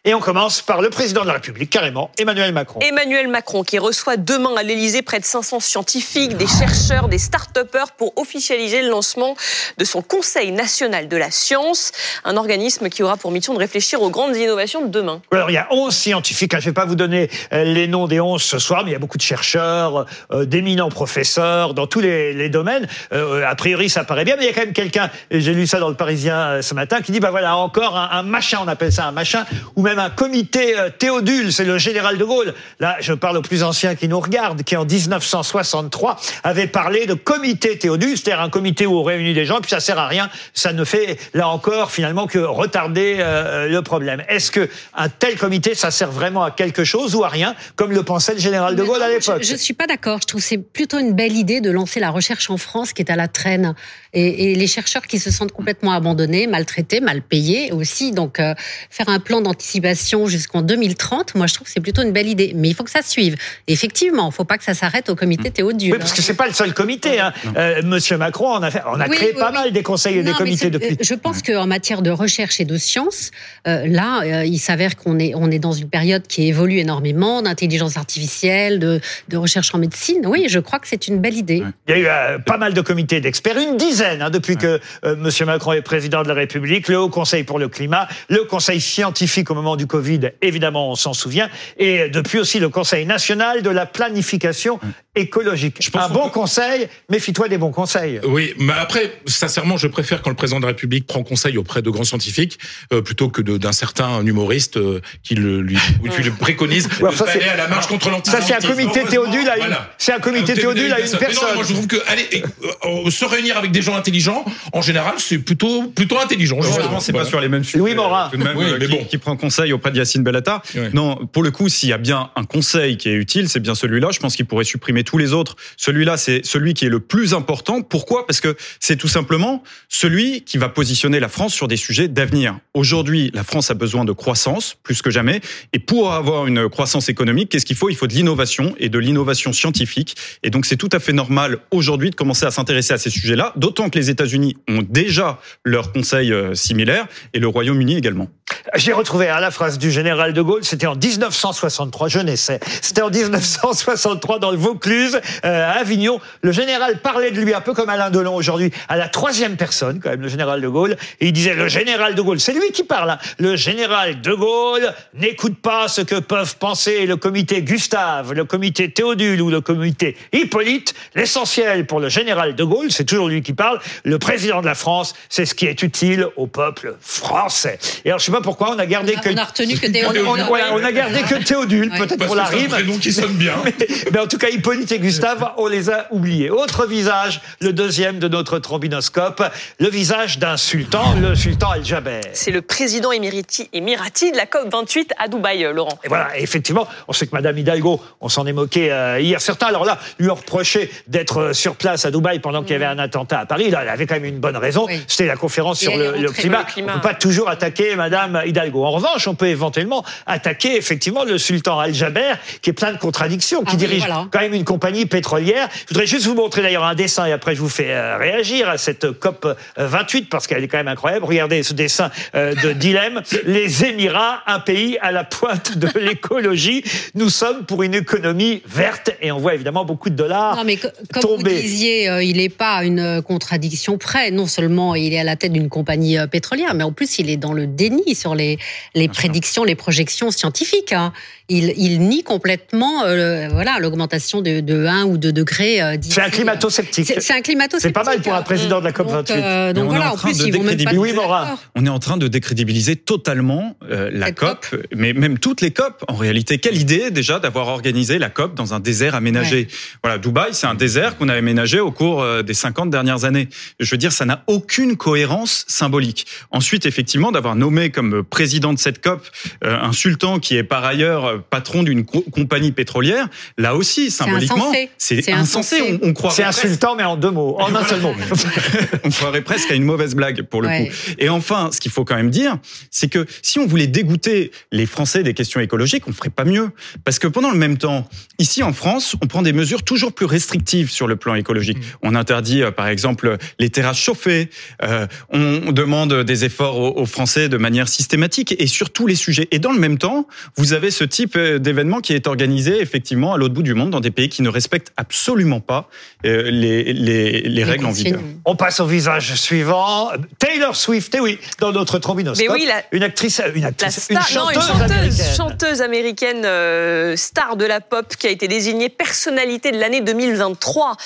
[0.07, 2.81] Et on commence par le président de la République, carrément, Emmanuel Macron.
[2.81, 7.93] Emmanuel Macron qui reçoit demain à l'Élysée près de 500 scientifiques, des chercheurs, des start-upers
[7.99, 9.37] pour officialiser le lancement
[9.77, 11.93] de son Conseil national de la science,
[12.25, 15.21] un organisme qui aura pour mission de réfléchir aux grandes innovations de demain.
[15.33, 16.61] Alors il y a 11 scientifiques, hein.
[16.61, 18.95] je ne vais pas vous donner euh, les noms des 11 ce soir, mais il
[18.95, 22.89] y a beaucoup de chercheurs, euh, d'éminents professeurs dans tous les, les domaines.
[23.13, 25.67] Euh, a priori ça paraît bien, mais il y a quand même quelqu'un, j'ai lu
[25.67, 28.61] ça dans le Parisien euh, ce matin, qui dit, bah voilà, encore un, un machin,
[28.65, 29.45] on appelle ça un machin,
[29.77, 32.55] ou même un comité euh, Théodule, c'est le général de Gaulle.
[32.79, 37.15] Là, je parle aux plus anciens qui nous regardent, qui en 1963 avait parlé de
[37.15, 40.31] comité Théodule, c'est-à-dire un comité où on réunit des gens, puis ça sert à rien.
[40.55, 44.23] Ça ne fait là encore finalement que retarder euh, le problème.
[44.29, 47.91] Est-ce que un tel comité, ça sert vraiment à quelque chose ou à rien, comme
[47.91, 49.43] le pensait le général de Gaulle à l'époque?
[49.43, 50.21] Je, ne suis pas d'accord.
[50.23, 53.11] Je trouve c'est plutôt une belle idée de lancer la recherche en France, qui est
[53.11, 53.75] à la traîne,
[54.13, 58.13] et, et les chercheurs qui se sentent complètement abandonnés, maltraités, mal payés aussi.
[58.13, 58.55] Donc, euh,
[58.91, 62.53] faire un plan d'anticipation jusqu'en 2030, moi je trouve que c'est plutôt une belle idée.
[62.55, 63.37] Mais il faut que ça suive.
[63.67, 65.93] effectivement, il ne faut pas que ça s'arrête au comité Théodule.
[65.93, 67.21] Oui, parce que c'est pas le seul comité.
[67.21, 67.33] Hein.
[67.57, 70.33] Euh, Monsieur Macron en a, fait, on a créé pas mal des conseils et des
[70.33, 70.97] comités depuis.
[71.01, 73.31] Je pense qu'en matière de recherche et de science,
[73.67, 77.43] euh, là, euh, il s'avère qu'on est, on est dans une période qui évolue énormément,
[77.43, 80.27] d'intelligence artificielle, de, de, recherche en médecine.
[80.27, 81.63] Oui, je crois que c'est une belle idée.
[81.89, 84.81] Il y a eu pas mal de comités d'experts, une dizaine hein, depuis que
[85.17, 88.81] Monsieur Macron est président de la République, le Haut Conseil pour le climat, le Conseil
[88.81, 93.63] scientifique au moment du Covid, évidemment, on s'en souvient, et depuis aussi le Conseil national
[93.63, 94.81] de la planification
[95.17, 95.91] écologique.
[95.95, 98.21] un bon conseil, méfie-toi des bons conseils.
[98.25, 101.83] Oui, mais après, sincèrement, je préfère quand le président de la République prend conseil auprès
[101.83, 102.59] de grands scientifiques
[102.93, 107.67] euh, plutôt que d'un certain humoriste euh, qui le, lui, lui préconise d'aller à la
[107.67, 108.53] marche contre l'antisémitisme.
[108.53, 111.49] Ça, c'est un comité théodule à une, c'est un comité théodule à une personne.
[111.49, 112.45] Non, moi, je trouve que aller
[112.85, 116.61] euh, se réunir avec des gens intelligents, en général, c'est plutôt plutôt intelligent.
[116.63, 117.79] Justement, c'est pas sur les mêmes sujets.
[117.79, 119.05] Louis Morin, oui, mais qui, bon.
[119.05, 120.63] qui prend conseil auprès de Yacine Bellatar.
[120.93, 123.75] Non, pour le coup, s'il y a bien un conseil qui est utile, c'est bien
[123.75, 124.11] celui-là.
[124.13, 125.57] Je pense qu'il pourrait supprimer tous les autres.
[125.77, 127.83] Celui-là, c'est celui qui est le plus important.
[127.83, 128.27] Pourquoi?
[128.27, 132.59] Parce que c'est tout simplement celui qui va positionner la France sur des sujets d'avenir.
[132.75, 135.41] Aujourd'hui, la France a besoin de croissance plus que jamais.
[135.73, 137.91] Et pour avoir une croissance économique, qu'est-ce qu'il faut?
[137.91, 140.17] Il faut de l'innovation et de l'innovation scientifique.
[140.43, 143.53] Et donc, c'est tout à fait normal aujourd'hui de commencer à s'intéresser à ces sujets-là.
[143.57, 148.29] D'autant que les États-Unis ont déjà leur conseil euh, similaire et le Royaume-Uni également.
[148.75, 152.61] J'ai retrouvé à la phrase du général de Gaulle, c'était en 1963, je naissais.
[152.83, 156.21] C'était en 1963 dans le Vaucluse, euh, à Avignon.
[156.43, 160.01] Le général parlait de lui un peu comme Alain Delon aujourd'hui, à la troisième personne
[160.03, 160.97] quand même, le général de Gaulle.
[161.21, 163.19] Et il disait, le général de Gaulle, c'est lui qui parle, hein.
[163.39, 168.91] le général de Gaulle n'écoute pas ce que peuvent penser le comité Gustave, le comité
[168.91, 170.95] Théodule ou le comité Hippolyte.
[171.15, 173.81] L'essentiel pour le général de Gaulle, c'est toujours lui qui parle.
[174.05, 177.79] Le président de la France, c'est ce qui est utile au peuple français.
[178.05, 179.31] Et alors, je sais pas pourquoi on a gardé que.
[179.31, 180.23] On a retenu que Théodule.
[180.27, 182.71] On, a gardé que Théodule, peut-être pour la rime.
[182.71, 183.55] C'est un qui sonne bien.
[184.13, 186.51] Mais, en tout cas, Hippolyte et Gustave, on les a oubliés.
[186.51, 189.43] Autre visage, le deuxième de notre trombinoscope,
[189.79, 192.21] le visage d'un sultan, le sultan Al-Jaber.
[192.33, 195.99] C'est le président émirati, émirati de la COP28 à Dubaï, euh, Laurent.
[196.03, 199.41] Et voilà, effectivement, on sait que Madame Hidalgo, on s'en est moqué euh, hier.
[199.41, 202.77] Certains, alors là, lui ont reproché d'être euh, sur place à Dubaï pendant qu'il y
[202.77, 203.71] avait un attentat à Paris.
[203.71, 204.87] Là, elle avait quand même une bonne raison.
[205.07, 206.65] C'était la conférence sur le, climat.
[206.77, 208.85] On ne peut pas toujours attaquer Madame Hidalgo.
[208.85, 213.63] En revanche, on peut éventuellement attaquer effectivement le sultan Al-Jaber, qui est plein de contradictions,
[213.63, 215.69] qui ah dirige quand même une compagnie pétrolière.
[215.73, 218.69] Je voudrais juste vous montrer d'ailleurs un dessin et après je vous fais euh, réagir
[218.69, 221.25] à cette COP 28 parce qu'elle est quand même incroyable.
[221.25, 223.21] Regardez ce dessin euh, de Dilemme.
[223.47, 226.85] Les Émirats, un pays à la pointe de l'écologie.
[227.17, 230.77] Nous sommes pour une économie verte et on voit évidemment beaucoup de dollars non, mais
[230.77, 230.93] comme
[231.25, 234.31] vous disiez, euh, il n'est pas une contradiction près.
[234.31, 237.37] Non seulement il est à la tête d'une compagnie pétrolière, mais en plus il est
[237.37, 238.57] dans le déni sur les
[238.95, 240.93] les prédictions, les projections scientifiques.
[240.93, 241.13] Hein.
[241.53, 245.83] Il, il, nie complètement euh, voilà l'augmentation de, de 1 ou 2 degrés.
[245.83, 247.13] Euh, c'est un climato-sceptique.
[247.19, 247.89] C'est un climato-sceptique.
[247.89, 249.35] C'est pas mal pour un président de la COP 28.
[249.35, 251.59] Euh, donc, voilà, en, plus, ils vont même pas oui, Morin.
[251.75, 256.05] On est en train de décrédibiliser totalement la COP, mais même toutes les COP.
[256.07, 259.67] En réalité, quelle idée déjà d'avoir organisé la COP dans un désert aménagé?
[260.05, 263.49] Voilà, Dubaï, c'est un désert qu'on a aménagé au cours des 50 dernières années.
[263.81, 266.27] Je veux dire, ça n'a aucune cohérence symbolique.
[266.53, 269.27] Ensuite, effectivement, d'avoir nommé comme président de cette COP
[269.63, 275.99] un sultan qui est par ailleurs patron d'une compagnie pétrolière, là aussi, symboliquement, c'est insensé.
[276.03, 278.15] On, on C'est insultant, mais en deux mots, en un seul mot.
[279.05, 280.95] on croirait presque à une mauvaise blague, pour le coup.
[281.19, 282.59] Et enfin, ce qu'il faut quand même dire,
[282.91, 286.71] c'est que si on voulait dégoûter les Français des questions écologiques, on ferait pas mieux.
[287.05, 290.27] Parce que pendant le même temps, ici en France, on prend des mesures toujours plus
[290.27, 291.79] restrictives sur le plan écologique.
[291.79, 291.83] Mm.
[292.03, 294.51] On interdit, euh, par exemple, les terrasses chauffées.
[294.83, 299.15] Euh, on demande des efforts aux, aux Français de manière systématique et sur tous les
[299.15, 299.49] sujets.
[299.51, 300.27] Et dans le même temps,
[300.57, 303.91] vous avez ce type euh, d'événement qui est organisé effectivement à l'autre bout du monde
[303.91, 305.89] dans des pays qui ne respectent absolument pas
[306.25, 308.21] euh, les, les, les règles en vigueur.
[308.45, 310.11] On passe au visage suivant.
[310.39, 312.47] Taylor Swift, et eh oui, dans notre trombinoscope.
[312.47, 317.17] Mais oui, une actrice, une actrice, une, chanteuse non, une chanteuse américaine, chanteuse américaine euh,
[317.17, 320.97] star de la pop qui a été désignée personnalité de l'année 2023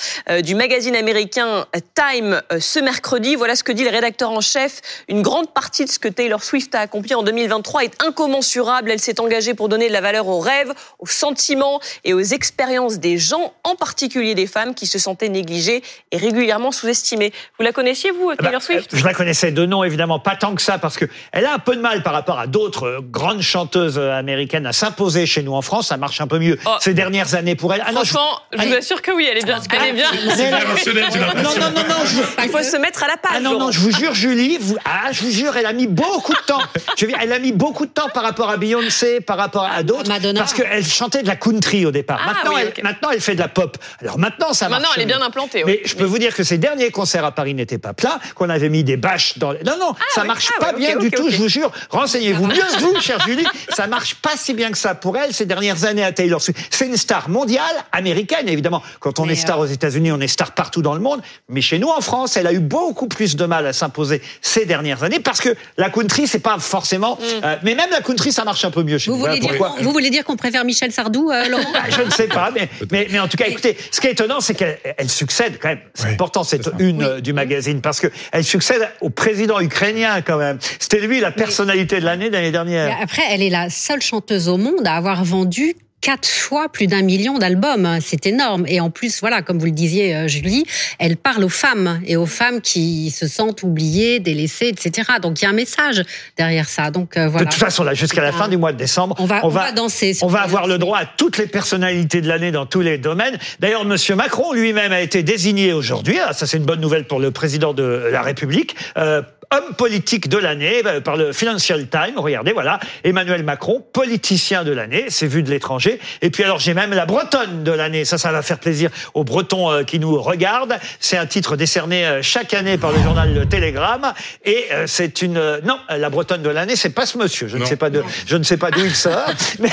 [0.43, 3.35] du magazine américain Time ce mercredi.
[3.35, 4.81] Voilà ce que dit le rédacteur en chef.
[5.07, 8.91] Une grande partie de ce que Taylor Swift a accompli en 2023 est incommensurable.
[8.91, 12.99] Elle s'est engagée pour donner de la valeur aux rêves, aux sentiments et aux expériences
[12.99, 17.33] des gens, en particulier des femmes qui se sentaient négligées et régulièrement sous-estimées.
[17.57, 18.95] Vous la connaissiez, vous, Taylor bah, Swift?
[18.95, 21.59] Je la connaissais de nom, évidemment, pas tant que ça, parce que elle a un
[21.59, 25.61] peu de mal par rapport à d'autres grandes chanteuses américaines à s'imposer chez nous en
[25.61, 25.87] France.
[25.87, 26.71] Ça marche un peu mieux oh.
[26.79, 27.83] ces dernières années pour elle.
[27.85, 29.59] Ah, Franchement, je, vous assure que oui, elle est bien.
[29.71, 30.11] Elle est bien.
[30.11, 33.31] non, non, non, non, Il faut se mettre à la page.
[33.35, 34.77] Ah non, non, je vous jure, Julie, vous...
[34.85, 36.61] ah, je vous jure, elle a mis beaucoup de temps.
[36.97, 39.94] Je elle a mis beaucoup de temps par rapport à Beyoncé, par rapport à d'autres.
[40.35, 42.19] Parce qu'elle chantait de la country au départ.
[42.21, 43.77] Ah maintenant, elle, maintenant, elle fait de la pop.
[44.01, 44.81] Alors maintenant, ça marche.
[44.81, 45.63] Maintenant, elle est bien implantée.
[45.65, 48.49] Mais je peux vous dire que ses derniers concerts à Paris n'étaient pas pleins, qu'on
[48.49, 49.53] avait mis des bâches dans.
[49.53, 51.71] Non, non, ah ça marche ah pas bien du tout, je vous jure.
[51.89, 53.45] Renseignez-vous mieux que vous, chère Julie.
[53.69, 56.59] Ça marche pas si bien que ça pour elle ces dernières années à Taylor Swift.
[56.69, 58.81] C'est une star mondiale, américaine, évidemment.
[58.99, 61.21] Quand on est star euh, aux États-Unis, on est star partout dans le monde.
[61.49, 64.65] Mais chez nous, en France, elle a eu beaucoup plus de mal à s'imposer ces
[64.65, 67.15] dernières années parce que la country, c'est pas forcément.
[67.15, 67.23] Mm.
[67.43, 69.17] Euh, mais même la country, ça marche un peu mieux chez vous.
[69.17, 69.23] nous.
[69.23, 69.53] Voulez dire
[69.85, 72.67] Vous voulez dire qu'on préfère Michel Sardou, euh, Laurent bah, Je ne sais pas, mais,
[72.91, 75.79] mais, mais, en tout cas, écoutez, ce qui est étonnant, c'est qu'elle succède quand même.
[75.93, 80.37] C'est important cette une euh, du magazine parce que elle succède au président ukrainien quand
[80.37, 80.57] même.
[80.79, 82.97] C'était lui la personnalité de l'année l'année dernière.
[83.01, 87.01] Après, elle est la seule chanteuse au monde à avoir vendu quatre fois plus d'un
[87.01, 87.97] million d'albums.
[87.99, 88.65] C'est énorme.
[88.67, 90.63] Et en plus, voilà, comme vous le disiez, euh, Julie,
[90.99, 95.13] elle parle aux femmes et aux femmes qui se sentent oubliées, délaissées, etc.
[95.19, 96.03] Donc il y a un message
[96.37, 96.91] derrière ça.
[96.91, 97.45] Donc euh, voilà.
[97.45, 99.71] De toute façon, là, jusqu'à la fin du mois de décembre, on va, on va,
[99.71, 100.15] danser.
[100.21, 103.39] On va avoir le droit à toutes les personnalités de l'année dans tous les domaines.
[103.59, 106.19] D'ailleurs, Monsieur Macron lui-même a été désigné aujourd'hui.
[106.23, 108.75] Ah, ça, c'est une bonne nouvelle pour le président de la République.
[108.97, 112.17] Euh, homme politique de l'année euh, par le Financial Times.
[112.17, 115.99] Regardez, voilà, Emmanuel Macron, politicien de l'année, c'est vu de l'étranger.
[116.21, 118.05] Et puis alors j'ai même la Bretonne de l'année.
[118.05, 120.77] Ça, ça va faire plaisir aux Bretons euh, qui nous regardent.
[120.99, 124.13] C'est un titre décerné euh, chaque année par le journal Le Télégramme.
[124.43, 127.47] Et c'est une non, la Bretonne de l'année, c'est pas ce monsieur.
[127.47, 129.25] Je ne sais pas de, je ne sais pas d'où il sort.
[129.59, 129.69] mais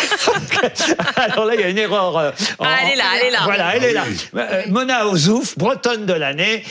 [1.16, 2.16] alors là, il y a une erreur.
[2.16, 2.32] ah,
[2.82, 3.38] elle est là, elle est là.
[3.44, 4.04] Voilà, elle est là.
[4.68, 6.64] Mona Ozouf, Bretonne de l'année,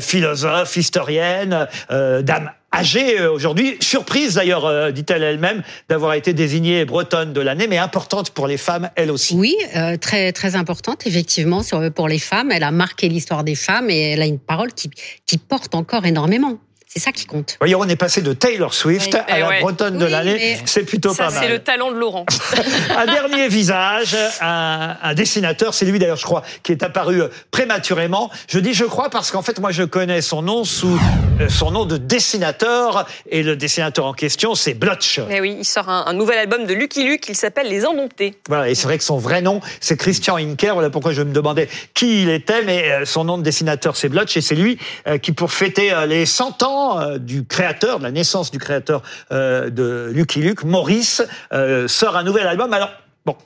[0.00, 7.32] philosophe, historienne, dame âgée euh, aujourd'hui, surprise d'ailleurs, euh, dit-elle elle-même, d'avoir été désignée bretonne
[7.32, 9.34] de l'année, mais importante pour les femmes, elle aussi.
[9.34, 11.62] Oui, euh, très très importante effectivement
[11.94, 12.50] pour les femmes.
[12.52, 14.90] Elle a marqué l'histoire des femmes et elle a une parole qui,
[15.26, 16.58] qui porte encore énormément.
[16.98, 17.56] C'est ça qui compte.
[17.60, 20.58] Voyez, on est passé de Taylor Swift à eh la bretonne de l'année.
[20.64, 21.40] C'est plutôt pas mal.
[21.40, 22.26] C'est le talent de Laurent.
[22.96, 28.30] un dernier visage, un, dessinateur, c'est lui d'ailleurs, je crois, qui est apparu euh, prématurément.
[28.48, 30.98] Je dis je crois parce qu'en fait, moi, je connais son nom sous
[31.40, 35.20] euh, son nom de dessinateur et le dessinateur en question, c'est Blotch.
[35.30, 38.34] Eh oui, il sort un, nouvel album de Lucky Luke, il s'appelle Les Indomptés.
[38.48, 40.74] Voilà, et c'est vrai que son vrai nom, c'est Christian Inker.
[40.74, 44.08] Voilà pourquoi je me demandais qui il était, mais euh, son nom de dessinateur, c'est
[44.08, 44.78] Blotch et c'est lui
[45.22, 49.70] qui, pour fêter les 100 ans euh, du créateur, de la naissance du créateur euh,
[49.70, 51.22] de Lucky Luke, Maurice,
[51.52, 52.72] euh, sort un nouvel album.
[52.72, 52.90] Alors,
[53.26, 53.36] Bon,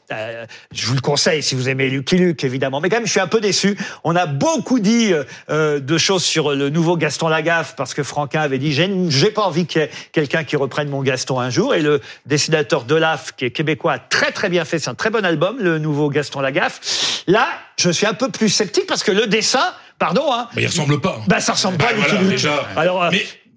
[0.73, 2.81] je vous le conseille si vous aimez Lucky Luke, évidemment.
[2.81, 3.77] Mais quand même, je suis un peu déçu.
[4.05, 5.13] On a beaucoup dit
[5.49, 9.67] de choses sur le nouveau Gaston Lagaffe parce que Franquin avait dit j'ai pas envie
[9.67, 11.75] qu'il y ait quelqu'un qui reprenne mon Gaston un jour.
[11.75, 14.79] Et le dessinateur Delaf, qui est québécois, a très très bien fait.
[14.79, 17.25] C'est un très bon album, le nouveau Gaston Lagaffe.
[17.27, 20.49] Là, je suis un peu plus sceptique parce que le dessin, pardon, hein.
[20.57, 21.21] Mais il ressemble pas.
[21.29, 22.31] Bah, ça ressemble pas à Lucky Luke.
[22.31, 22.67] Déjà.
[22.77, 23.11] Alors, euh,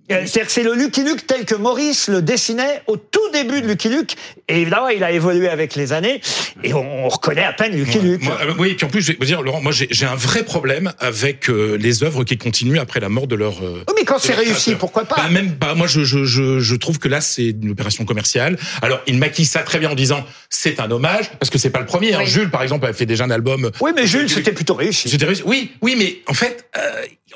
[0.08, 3.68] c'est-à-dire que c'est le Lucky Luke tel que Maurice le dessinait au tout début de
[3.68, 4.16] Lucky Luke.
[4.48, 6.22] Et évidemment, il a évolué avec les années.
[6.64, 8.22] Et on, reconnaît à peine Lucky Luke.
[8.24, 10.44] Euh, oui, et puis en plus, je vais vous dire, Laurent, moi j'ai un vrai
[10.44, 13.62] problème avec euh, les œuvres qui continuent après la mort de leur.
[13.62, 15.74] oui, mais quand c'est réussi, pourquoi pas bah, Même pas.
[15.74, 18.58] Moi, je, je, je, je trouve que là, c'est une opération commerciale.
[18.82, 21.80] Alors, il maquille ça très bien en disant c'est un hommage, parce que c'est pas
[21.80, 22.14] le premier.
[22.14, 22.26] Hein.
[22.26, 23.72] Jules, par exemple, a fait déjà un album.
[23.82, 25.10] Oui, mais Jules, c'était plutôt réussi.
[25.10, 25.44] C'était réussi.
[25.46, 26.70] Oui, oui, mais en fait,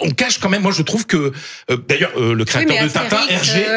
[0.01, 0.61] on cache quand même.
[0.61, 1.31] Moi, je trouve que,
[1.87, 3.27] d'ailleurs, le créateur de Tintin,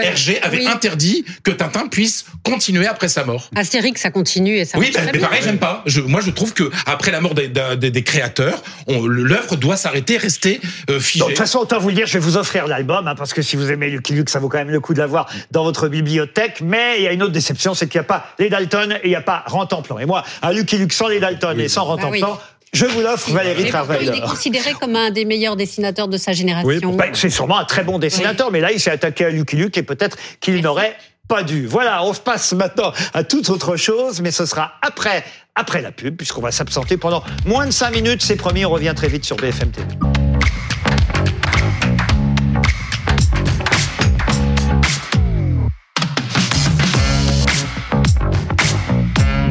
[0.03, 3.51] Hergé, avait interdit que Tintin puisse continuer après sa mort.
[3.55, 4.79] Astérix, ça continue et ça.
[4.79, 5.85] Oui, mais pareil, j'aime pas.
[6.07, 11.01] moi, je trouve que après la mort des, des, créateurs, l'œuvre doit s'arrêter, rester euh,
[11.01, 11.25] figée.
[11.25, 13.43] de toute façon, autant vous le dire, je vais vous offrir l'album, hein, parce que
[13.43, 15.89] si vous aimez Lucky Luke, ça vaut quand même le coup de l'avoir dans votre
[15.89, 16.61] bibliothèque.
[16.63, 19.07] Mais il y a une autre déception, c'est qu'il n'y a pas les Dalton et
[19.07, 19.99] il n'y a pas Rantanplan.
[19.99, 22.41] Et moi, un Lucky Luke sans les Dalton et sans bah Rantanplan,
[22.73, 24.07] je vous l'offre, Valérie Travail.
[24.07, 26.95] Il est considéré comme un des meilleurs dessinateurs de sa génération.
[26.95, 29.77] Bah, c'est sûrement un très bon dessinateur, mais là, il s'est attaqué à Lucky Luke
[29.77, 30.97] et peut-être qu'il n'aurait
[31.29, 31.67] pas dû.
[31.67, 35.93] Voilà, on se passe maintenant à toute autre chose, mais ce sera après, après la
[35.93, 38.23] pub, puisqu'on va s'absenter pendant moins de 5 minutes.
[38.23, 39.87] C'est promis, on revient très vite sur BFM TV.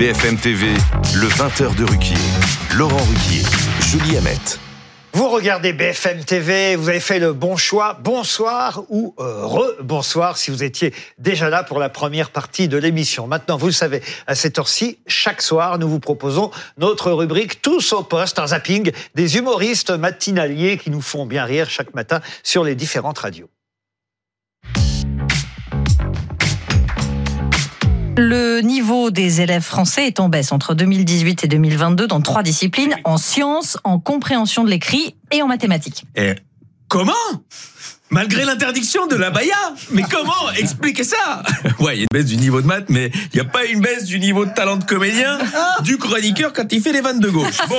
[0.01, 0.65] BFM TV,
[1.13, 2.15] le 20h de Ruquier.
[2.75, 3.43] Laurent Ruquier,
[3.81, 4.57] Julie Hamet.
[5.13, 7.99] Vous regardez BFM TV, vous avez fait le bon choix.
[8.01, 13.27] Bonsoir ou euh, re-bonsoir si vous étiez déjà là pour la première partie de l'émission.
[13.27, 17.93] Maintenant, vous le savez, à cette heure-ci, chaque soir, nous vous proposons notre rubrique Tous
[17.93, 22.63] au poste, un zapping des humoristes matinaliers qui nous font bien rire chaque matin sur
[22.63, 23.51] les différentes radios.
[28.17, 32.95] Le niveau des élèves français est en baisse entre 2018 et 2022 dans trois disciplines,
[33.05, 36.05] en sciences, en compréhension de l'écrit et en mathématiques.
[36.15, 36.33] Et
[36.89, 37.13] comment?
[38.13, 39.55] Malgré l'interdiction de la baya
[39.91, 41.43] Mais comment expliquer ça?
[41.79, 43.65] Ouais, il y a une baisse du niveau de maths, mais il n'y a pas
[43.65, 45.39] une baisse du niveau de talent de comédien
[45.83, 47.57] du chroniqueur quand il fait les vannes de gauche.
[47.69, 47.77] Bon,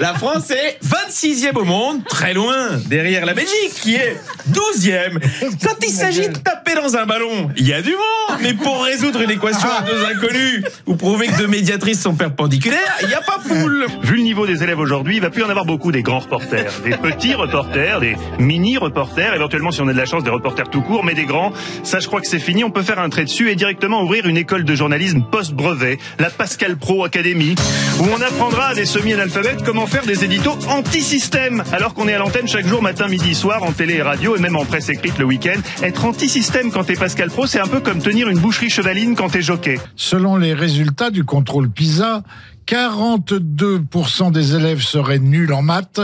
[0.00, 5.20] la France est 26e au monde, très loin derrière la Belgique, qui est 12e.
[5.62, 8.40] Quand il s'agit de taper dans un ballon, il y a du monde.
[8.42, 12.96] Mais pour résoudre une équation à deux inconnus ou prouver que deux médiatrices sont perpendiculaires,
[13.02, 13.86] il n'y a pas foule.
[14.02, 16.18] Vu le niveau des élèves aujourd'hui, il va plus y en avoir beaucoup des grands
[16.18, 16.72] reporters.
[16.84, 20.80] Des petits reporters, des mini-reporters, éventuellement si on a de la chance des reporters tout
[20.80, 21.52] court, mais des grands.
[21.82, 22.64] Ça, je crois que c'est fini.
[22.64, 26.30] On peut faire un trait dessus et directement ouvrir une école de journalisme post-brevet, la
[26.30, 27.54] Pascal Pro Academy,
[28.00, 32.18] où on apprendra à des semi-analphabètes comment faire des éditos anti-système, alors qu'on est à
[32.18, 35.18] l'antenne chaque jour, matin, midi, soir, en télé et radio, et même en presse écrite
[35.18, 35.60] le week-end.
[35.82, 39.28] Être anti-système quand t'es Pascal Pro, c'est un peu comme tenir une boucherie chevaline quand
[39.28, 39.78] t'es jockey.
[39.96, 42.22] Selon les résultats du contrôle PISA,
[42.66, 46.00] 42% des élèves seraient nuls en maths,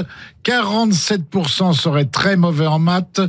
[0.47, 3.21] 47% seraient très mauvais en maths,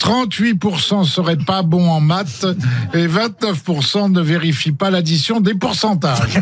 [0.00, 2.46] 38% seraient pas bons en maths
[2.92, 6.40] et 29% ne vérifient pas l'addition des pourcentages.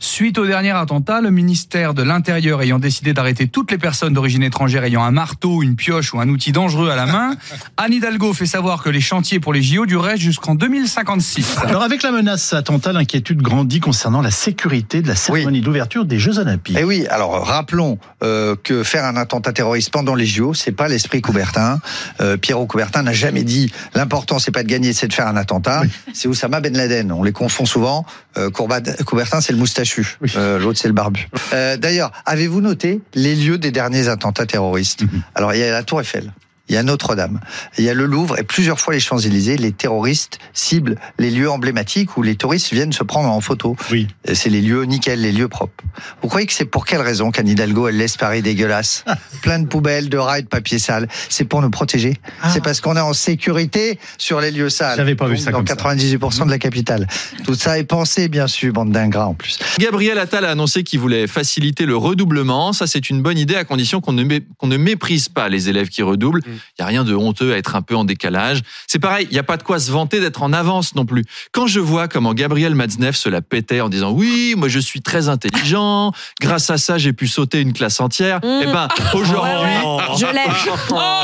[0.00, 4.42] Suite au dernier attentat, le ministère de l'Intérieur ayant décidé d'arrêter toutes les personnes d'origine
[4.42, 7.36] étrangère ayant un marteau, une pioche ou un outil dangereux à la main,
[7.76, 11.58] Anne Hidalgo fait savoir que les chantiers pour les JO dureraient jusqu'en 2056.
[11.58, 16.18] Alors avec la menace attentat, l'inquiétude grandit concernant la sécurité de la cérémonie d'ouverture des
[16.18, 16.76] Jeux Olympiques.
[16.78, 20.88] Eh oui, alors rappelons euh, que faire un attentat terroriste pendant les JO, c'est pas
[20.88, 21.80] l'esprit Coubertin.
[22.20, 25.36] Euh, Pierrot Coubertin n'a jamais dit l'important c'est pas de gagner, c'est de faire un
[25.36, 25.82] attentat.
[26.12, 27.12] C'est Oussama Ben Laden.
[27.12, 28.04] On les confond souvent.
[28.36, 31.28] Euh, Coubertin c'est le moustachu, euh, l'autre c'est le barbu.
[31.52, 35.04] D'ailleurs, avez-vous noté les lieux des derniers attentats terroristes?
[35.34, 36.32] Alors il y a la Tour Eiffel.
[36.68, 37.40] Il y a Notre-Dame,
[37.78, 41.50] il y a le Louvre et plusieurs fois les Champs-Élysées, les terroristes ciblent les lieux
[41.50, 43.76] emblématiques où les touristes viennent se prendre en photo.
[43.90, 44.08] Oui.
[44.34, 45.82] C'est les lieux nickel, les lieux propres.
[46.22, 49.04] Vous croyez que c'est pour quelle raison qu'Anne Hidalgo, elle laisse Paris dégueulasse
[49.42, 51.08] Plein de poubelles, de rats et de papier sale.
[51.28, 52.16] C'est pour nous protéger.
[52.52, 54.96] C'est parce qu'on est en sécurité sur les lieux sales.
[54.96, 55.74] J'avais pas vu ça Dans comme ça.
[55.74, 57.06] 98% de la capitale.
[57.44, 59.58] Tout ça est pensé, bien sûr, bande d'ingrats en plus.
[59.78, 62.72] Gabriel Attal a annoncé qu'il voulait faciliter le redoublement.
[62.72, 65.68] Ça, c'est une bonne idée à condition qu'on ne, mé- qu'on ne méprise pas les
[65.68, 66.42] élèves qui redoublent.
[66.78, 68.62] Il n'y a rien de honteux à être un peu en décalage.
[68.86, 71.24] C'est pareil, il n'y a pas de quoi se vanter d'être en avance non plus.
[71.52, 75.00] Quand je vois comment Gabriel Matzneff se la pétait en disant oui, moi je suis
[75.00, 78.40] très intelligent, grâce à ça j'ai pu sauter une classe entière.
[78.42, 79.70] Eh ben, aujourd'hui,
[80.18, 80.26] Je.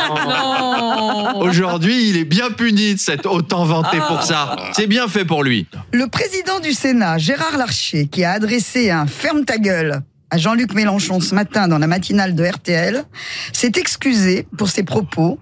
[0.07, 4.57] Oh non aujourd'hui, il est bien puni de s'être autant vanté pour ça.
[4.73, 5.67] C'est bien fait pour lui.
[5.93, 10.03] Le président du Sénat, Gérard Larcher, qui a adressé un ferme ta gueule
[10.37, 13.05] Jean-Luc Mélenchon ce matin dans la matinale de RTL,
[13.53, 15.39] s'est excusé pour ses propos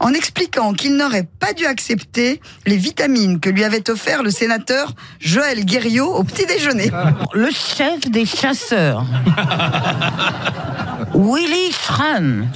[0.00, 4.92] en expliquant qu'il n'aurait pas dû accepter les vitamines que lui avait offert le sénateur
[5.20, 6.90] Joël Guerriot au petit déjeuner.
[7.32, 9.04] Le chef des chasseurs.
[11.14, 12.46] Willy Schran.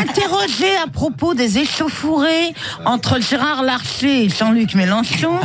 [0.00, 2.54] Interrogé à propos des échauffourées
[2.84, 5.38] entre Gérard Larcher et Jean-Luc Mélenchon,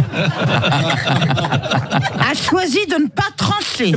[2.19, 3.93] a choisi de ne pas trancher.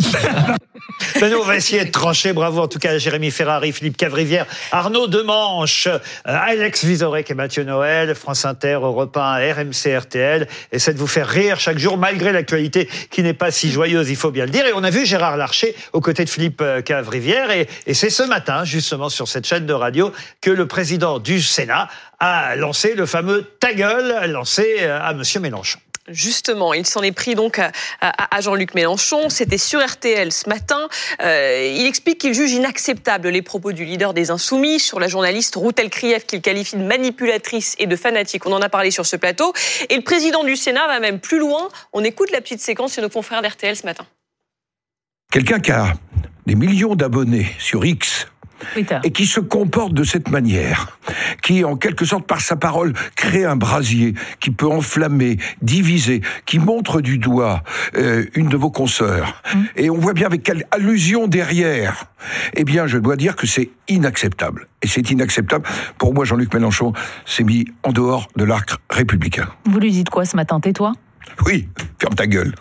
[1.20, 2.32] Ben nous, on va essayer de trancher.
[2.32, 7.34] Bravo en tout cas à Jérémy Ferrari, Philippe Cavrivière, Arnaud Demanche, euh, Alex Vizorek et
[7.34, 10.48] Mathieu Noël, France Inter, Europe 1, RMC, RTL.
[10.72, 14.16] Essaie de vous faire rire chaque jour malgré l'actualité qui n'est pas si joyeuse, il
[14.16, 14.66] faut bien le dire.
[14.66, 17.50] Et on a vu Gérard Larcher aux côtés de Philippe euh, Cavrivière.
[17.50, 21.40] Et, et c'est ce matin, justement, sur cette chaîne de radio, que le président du
[21.40, 21.88] Sénat
[22.20, 25.78] a lancé le fameux ta gueule lancé euh, à Monsieur Mélenchon.
[26.08, 27.60] Justement, il s'en est pris donc
[28.00, 29.28] à, Jean-Luc Mélenchon.
[29.28, 30.88] C'était sur RTL ce matin.
[31.22, 35.54] Euh, il explique qu'il juge inacceptable les propos du leader des Insoumis sur la journaliste
[35.56, 38.46] Routel Krief qu'il qualifie de manipulatrice et de fanatique.
[38.46, 39.52] On en a parlé sur ce plateau.
[39.88, 41.68] Et le président du Sénat va même plus loin.
[41.92, 44.06] On écoute la petite séquence sur nos confrères d'RTL ce matin.
[45.30, 45.92] Quelqu'un qui a
[46.46, 48.26] des millions d'abonnés sur X
[49.04, 50.98] et qui se comporte de cette manière,
[51.42, 56.58] qui en quelque sorte par sa parole crée un brasier qui peut enflammer, diviser, qui
[56.58, 57.62] montre du doigt
[57.96, 59.42] euh, une de vos consoeurs,
[59.76, 62.06] et on voit bien avec quelle allusion derrière,
[62.54, 64.66] eh bien je dois dire que c'est inacceptable.
[64.82, 65.66] Et c'est inacceptable.
[65.98, 66.92] Pour moi, Jean-Luc Mélenchon
[67.26, 69.48] s'est mis en dehors de l'arc républicain.
[69.64, 70.60] Vous lui dites quoi ce matin?
[70.60, 70.92] Tais-toi
[71.44, 72.54] Oui, ferme ta gueule.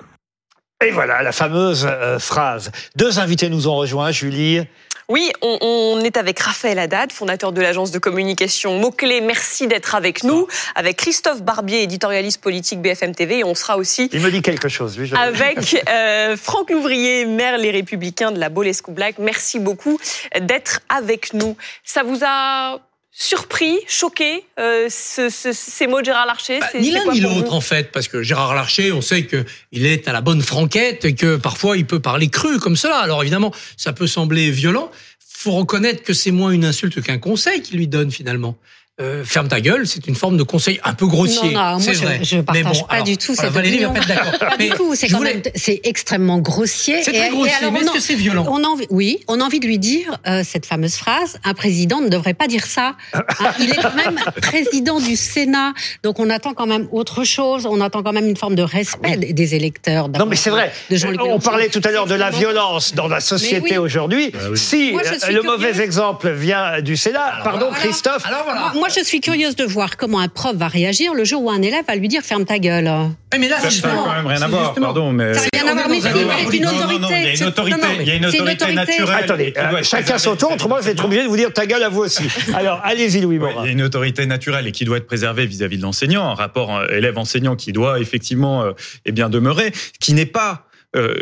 [0.86, 2.72] Et voilà la fameuse euh, phrase.
[2.96, 4.62] Deux invités nous ont rejoints, Julie.
[5.10, 9.22] Oui, on, on est avec Raphaël Haddad, fondateur de l'agence de communication Mots-Clés.
[9.22, 10.48] Merci d'être avec nous.
[10.76, 13.40] Avec Christophe Barbier, éditorialiste politique BFM TV.
[13.40, 15.08] Et on sera aussi Il me dit quelque chose, lui.
[15.08, 19.16] je- avec euh, Franck Louvrier, maire Les Républicains de la Bolescu Black.
[19.20, 19.98] Merci beaucoup
[20.42, 21.56] d'être avec nous.
[21.86, 22.80] Ça vous a
[23.20, 27.52] surpris, choqué, euh, ce- ce- ces mots de Gérard Larcher C'est- Ni l'un ni l'autre
[27.54, 31.04] en fait, parce que Gérard Larcher, on sait que il est à la bonne franquette
[31.04, 32.98] et que parfois il peut parler cru comme cela.
[32.98, 34.92] Alors évidemment, ça peut sembler violent.
[35.28, 38.56] Faut reconnaître que c'est moins une insulte qu'un conseil qu'il lui donne finalement.
[39.00, 41.52] Euh, ferme ta gueule, c'est une forme de conseil un peu grossier.
[41.52, 42.20] Non, non, moi c'est je, vrai.
[42.24, 43.94] je Mais partage bon, pas alors, du tout voilà, cette Valérie va opinion.
[44.08, 44.40] pas être d'accord.
[44.50, 45.42] Pas Mais du tout, c'est je voulais-
[45.84, 47.04] extrêmement grossier.
[47.04, 48.48] C'est très grossier, mais on est-ce que c'est violent?
[48.50, 51.54] on a envie, Oui, on a envie de lui dire euh, cette fameuse phrase un
[51.54, 52.96] président ne devrait pas dire ça.
[53.14, 53.22] Hein,
[53.60, 57.68] il est quand même président du Sénat, donc on attend quand même autre chose.
[57.68, 60.10] On attend quand même une forme de respect des- des électeurs.
[60.10, 60.72] Non, mais c'est vrai.
[60.90, 63.78] De On parlait tout à l'heure de la violence dans la société Mais oui.
[63.78, 64.32] aujourd'hui.
[64.32, 64.58] Bah oui.
[64.58, 67.70] Si Moi, je euh, le mauvais exemple vient du Sénat, pardon.
[67.76, 68.26] Christophe.
[68.26, 68.72] Alors voilà.
[68.88, 71.62] Moi, je suis curieuse de voir comment un prof va réagir le jour où un
[71.62, 72.90] élève va lui dire ferme ta gueule.
[73.38, 75.12] mais là, ça n'a quand même rien à voir, pardon.
[75.12, 75.34] Mais...
[75.34, 77.00] Ça n'a rien à voir, mais c'est une autorité.
[77.00, 79.24] Non, non, il y a une autorité, il y a une autorité naturelle.
[79.26, 81.84] Attendez, euh, chacun son tour, autrement je vais être obligé de vous dire ta gueule
[81.84, 82.24] à vous aussi.
[82.56, 83.64] Alors, allez-y, Louis Morin.
[83.64, 86.36] Il y a une autorité naturelle et qui doit être préservée vis-à-vis de l'enseignant, un
[86.36, 88.72] rapport euh, élève-enseignant qui doit effectivement euh,
[89.04, 91.14] eh bien demeurer, qui n'est pas euh,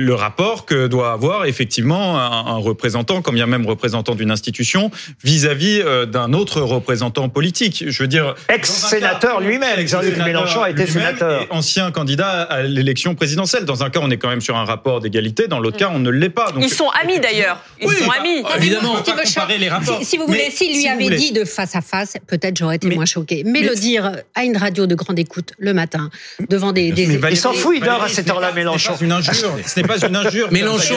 [0.00, 4.90] le rapport que doit avoir effectivement un, représentant, comme bien même représentant d'une institution,
[5.22, 7.84] vis-à-vis euh, d'un autre représentant politique.
[7.86, 9.86] Je veux dire, ex-sénateur lui-même.
[9.86, 13.64] Jean-Luc Mélenchon a été sénateur, ancien candidat à l'élection présidentielle.
[13.64, 15.46] Dans un cas, on est quand même sur un rapport d'égalité.
[15.46, 16.50] Dans l'autre cas, on ne l'est pas.
[16.50, 17.62] Donc, Ils sont amis d'ailleurs.
[17.80, 18.42] Ils sont bah, amis.
[18.56, 20.00] Évidemment, on va comparer les rapports.
[20.02, 23.06] Si, vous voulez, s'il lui avait dit de face à face, peut-être j'aurais été moins
[23.06, 23.44] choqué.
[23.46, 26.10] Mais, le dire à une radio de grande écoute le matin
[26.48, 28.94] devant des, des il s'en fout, il dort à cette heure-là, Mélenchon.
[29.12, 29.58] Une injure.
[29.66, 30.50] Ce n'est pas une injure.
[30.52, 30.96] Mélenchon,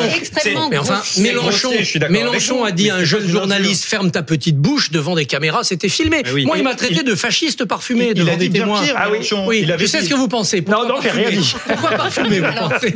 [0.69, 1.71] mais enfin, Mélenchon,
[2.09, 5.89] Mélenchon a dit à un jeune journaliste ferme ta petite bouche devant des caméras, c'était
[5.89, 6.23] filmé.
[6.45, 8.81] Moi, il m'a traité de fasciste parfumé devant des témoins.
[8.95, 9.67] Ah oui, oui.
[9.77, 10.63] Je sais ce que vous pensez?
[10.67, 11.53] Non, non, j'ai rien dit.
[11.67, 12.95] Pourquoi parfumer vous pensez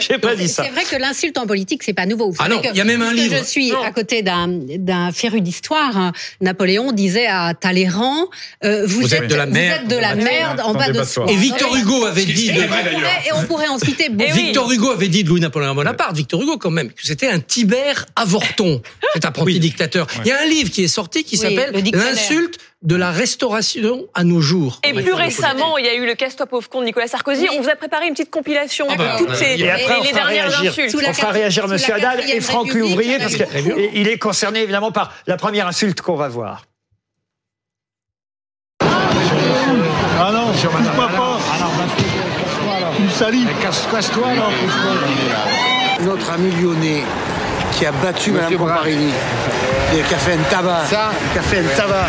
[0.00, 0.64] J'ai pas dit ça.
[0.64, 2.34] C'est vrai que l'insulte en politique, c'est pas nouveau.
[2.38, 3.36] Ah non, il y a même un livre.
[3.38, 5.96] Je suis à côté d'un féru d'histoire.
[5.96, 6.12] Hein.
[6.40, 8.28] Napoléon disait à Talleyrand,
[8.64, 11.26] euh, vous, êtes de la merde, de la merde en bas de soi.
[11.28, 12.50] Et Victor Hugo avait dit.
[12.50, 14.38] Et on pourrait en citer beaucoup.
[14.48, 18.06] Victor Hugo avait dit de Louis-Napoléon Bonaparte, Victor Hugo quand même, que c'était un Tibère
[18.16, 18.80] avorton,
[19.12, 20.06] cet apprenti dictateur.
[20.24, 24.24] Il y a un livre qui est sorti qui s'appelle L'insulte de la restauration à
[24.24, 24.80] nos jours.
[24.84, 27.46] Et plus récemment, il y a eu le casse-toi pauvre con de Nicolas Sarkozy.
[27.52, 30.60] On vous a préparé une petite compilation ah avec toutes ces, et après, les, dernières
[30.60, 30.96] insultes.
[31.06, 31.76] On fera réagir M.
[31.92, 36.28] Haddad et Franck Louvrier parce qu'il est concerné évidemment par la première insulte qu'on va
[36.28, 36.62] voir.
[40.20, 41.27] Ah non, pourquoi
[43.18, 43.46] Tu salis.
[43.60, 44.44] Casse-toi là.
[46.02, 47.02] Notre ami lyonnais
[47.72, 49.12] qui a battu Mme Comparini,
[49.90, 50.84] qui a fait un tabac.
[50.84, 52.06] Ça Qui a fait un tabac.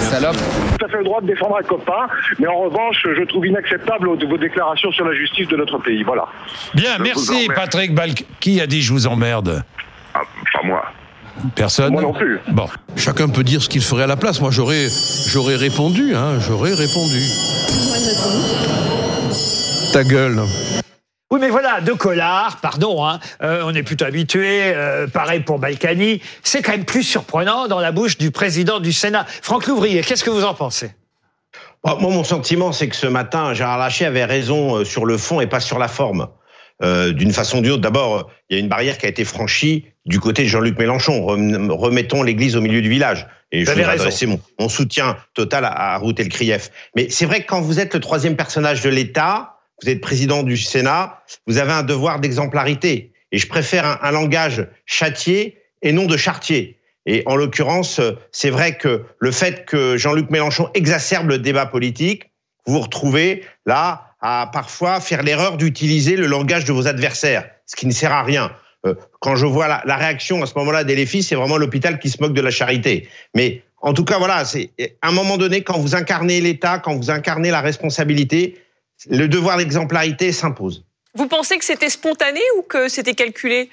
[0.00, 0.36] Salope.
[0.78, 2.08] Tout à fait le droit de défendre un copain,
[2.40, 6.02] mais en revanche, je trouve inacceptable vos déclarations sur la justice de notre pays.
[6.02, 6.26] Voilà.
[6.74, 8.24] Bien, merci Patrick Balk.
[8.40, 9.62] Qui a dit je vous emmerde?
[10.12, 10.22] Ah,
[10.52, 10.82] Pas moi.
[11.54, 12.40] Personne Moi non plus.
[12.48, 12.66] Bon.
[12.96, 14.40] Chacun peut dire ce qu'il ferait à la place.
[14.40, 14.88] Moi, j'aurais,
[15.26, 17.22] j'aurais répondu, hein, j'aurais répondu.
[19.92, 20.42] Ta gueule.
[21.32, 25.60] Oui, mais voilà, de Collard, pardon, hein, euh, on est plutôt habitué, euh, pareil pour
[25.60, 29.26] Balkany, c'est quand même plus surprenant dans la bouche du président du Sénat.
[29.40, 30.90] Franck Louvrier, qu'est-ce que vous en pensez?
[31.84, 35.40] Moi, mon sentiment, c'est que ce matin, Gérard Lachet avait raison euh, sur le fond
[35.40, 36.28] et pas sur la forme.
[36.82, 39.84] D'une façon ou d'une autre, d'abord, il y a une barrière qui a été franchie
[40.06, 41.24] du côté de Jean-Luc Mélenchon.
[41.24, 43.26] Remettons l'église au milieu du village.
[43.52, 46.70] Et je voudrais adresser mon, mon, soutien total à, à Ruth Elkrief.
[46.94, 50.42] Mais c'est vrai que quand vous êtes le troisième personnage de l'État, vous êtes président
[50.42, 53.12] du Sénat, vous avez un devoir d'exemplarité.
[53.32, 56.78] Et je préfère un, un, langage châtié et non de chartier.
[57.06, 62.30] Et en l'occurrence, c'est vrai que le fait que Jean-Luc Mélenchon exacerbe le débat politique,
[62.66, 67.74] vous vous retrouvez là à parfois faire l'erreur d'utiliser le langage de vos adversaires, ce
[67.74, 68.52] qui ne sert à rien.
[68.86, 72.08] Euh, quand je vois la, la réaction à ce moment-là d'Elefis, c'est vraiment l'hôpital qui
[72.08, 73.08] se moque de la charité.
[73.34, 74.70] Mais en tout cas, voilà, c'est
[75.02, 78.58] à un moment donné, quand vous incarnez l'État, quand vous incarnez la responsabilité,
[79.08, 80.84] le devoir d'exemplarité s'impose.
[81.14, 83.70] Vous pensez que c'était spontané ou que c'était calculé?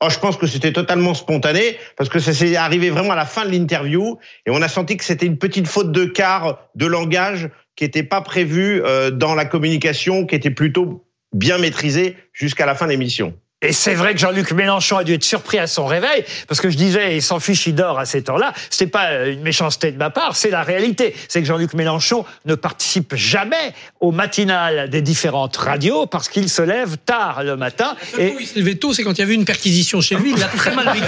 [0.00, 3.26] Oh, je pense que c'était totalement spontané parce que ça s'est arrivé vraiment à la
[3.26, 6.86] fin de l'interview et on a senti que c'était une petite faute de quart de
[6.86, 12.66] langage qui n'était pas prévue euh, dans la communication, qui était plutôt bien maîtrisée jusqu'à
[12.66, 13.34] la fin de l'émission.
[13.64, 16.68] Et c'est vrai que Jean-Luc Mélenchon a dû être surpris à son réveil, parce que
[16.68, 18.52] je disais, il s'en fiche, il dort à cette heure-là.
[18.68, 21.14] C'est pas une méchanceté de ma part, c'est la réalité.
[21.28, 26.60] C'est que Jean-Luc Mélenchon ne participe jamais au matinal des différentes radios parce qu'il se
[26.60, 27.96] lève tard le matin.
[28.18, 30.42] Et il se levait tôt, c'est quand il y avait une perquisition chez lui, il
[30.42, 31.06] a très mal vécu.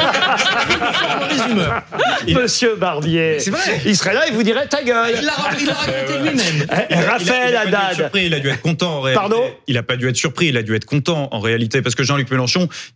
[2.41, 3.83] Monsieur Barbier, vrai.
[3.85, 5.15] il serait là, il vous dirait ta gueule.
[5.19, 6.67] Il l'a raconté lui-même.
[7.07, 8.11] Raphaël Haddad.
[8.15, 9.21] Il a dû être content en réalité.
[9.21, 9.45] Pardon?
[9.67, 12.03] Il n'a pas dû être surpris, il a dû être content en réalité, parce que
[12.03, 12.46] Jean-Luc Mélenchon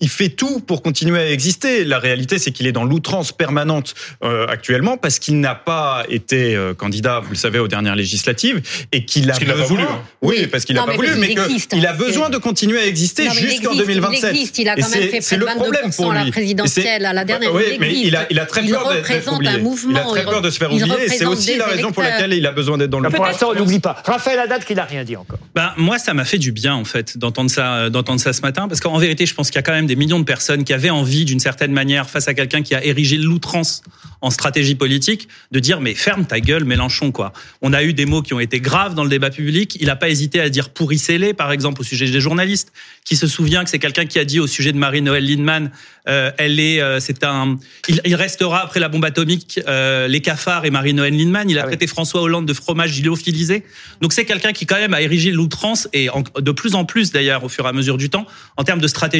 [0.01, 1.85] il fait tout pour continuer à exister.
[1.85, 6.55] La réalité, c'est qu'il est dans l'outrance permanente euh, actuellement parce qu'il n'a pas été
[6.55, 8.61] euh, candidat, vous le savez, aux dernières législatives
[8.93, 9.65] et qu'il a besoin.
[9.65, 9.83] voulu.
[9.83, 10.03] Hein.
[10.23, 13.75] Oui, parce qu'il n'a pas voulu, mais qu'il a besoin de continuer à exister jusqu'en
[13.75, 14.21] 2027.
[14.23, 14.59] Il existe.
[14.59, 17.55] Il a quand même fait près de 22% à la présidentielle à la dernière.
[17.55, 19.53] Oui, mais il a, il a très peur d'être oublié.
[19.89, 21.09] Il a très peur de se faire oublier.
[21.09, 23.11] C'est aussi la raison pour laquelle il a besoin d'être dans le.
[23.11, 24.03] Pour l'instant, on n'oublie pas.
[24.05, 25.39] Raphaël Haddad qui n'a rien dit encore.
[25.55, 28.69] Ben, moi, ça m'a fait du bien en fait d'entendre ça, d'entendre ça ce matin,
[28.69, 30.73] parce qu'en vérité, je pense qu'il y a quand même des millions de personnes qui
[30.73, 33.83] avaient envie, d'une certaine manière, face à quelqu'un qui a érigé l'outrance
[34.23, 37.33] en stratégie politique de dire mais ferme ta gueule Mélenchon quoi.
[37.63, 39.79] On a eu des mots qui ont été graves dans le débat public.
[39.81, 42.73] Il n'a pas hésité à dire pourrissez-les par exemple au sujet des journalistes.
[43.05, 45.71] Qui se souvient que c'est quelqu'un qui a dit au sujet de Marie-Noël Lindemann,
[46.09, 47.59] euh, elle est, euh, c'est un,
[47.89, 51.49] il, il, restera après la bombe atomique euh, les cafards et Marie-Noël Lindemann.
[51.49, 53.65] Il a traité François Hollande de fromage gyrophilisé.
[54.01, 57.11] Donc c'est quelqu'un qui quand même a érigé l'outrance et en- de plus en plus
[57.13, 58.27] d'ailleurs au fur et à mesure du temps
[58.57, 59.20] en termes de stratégie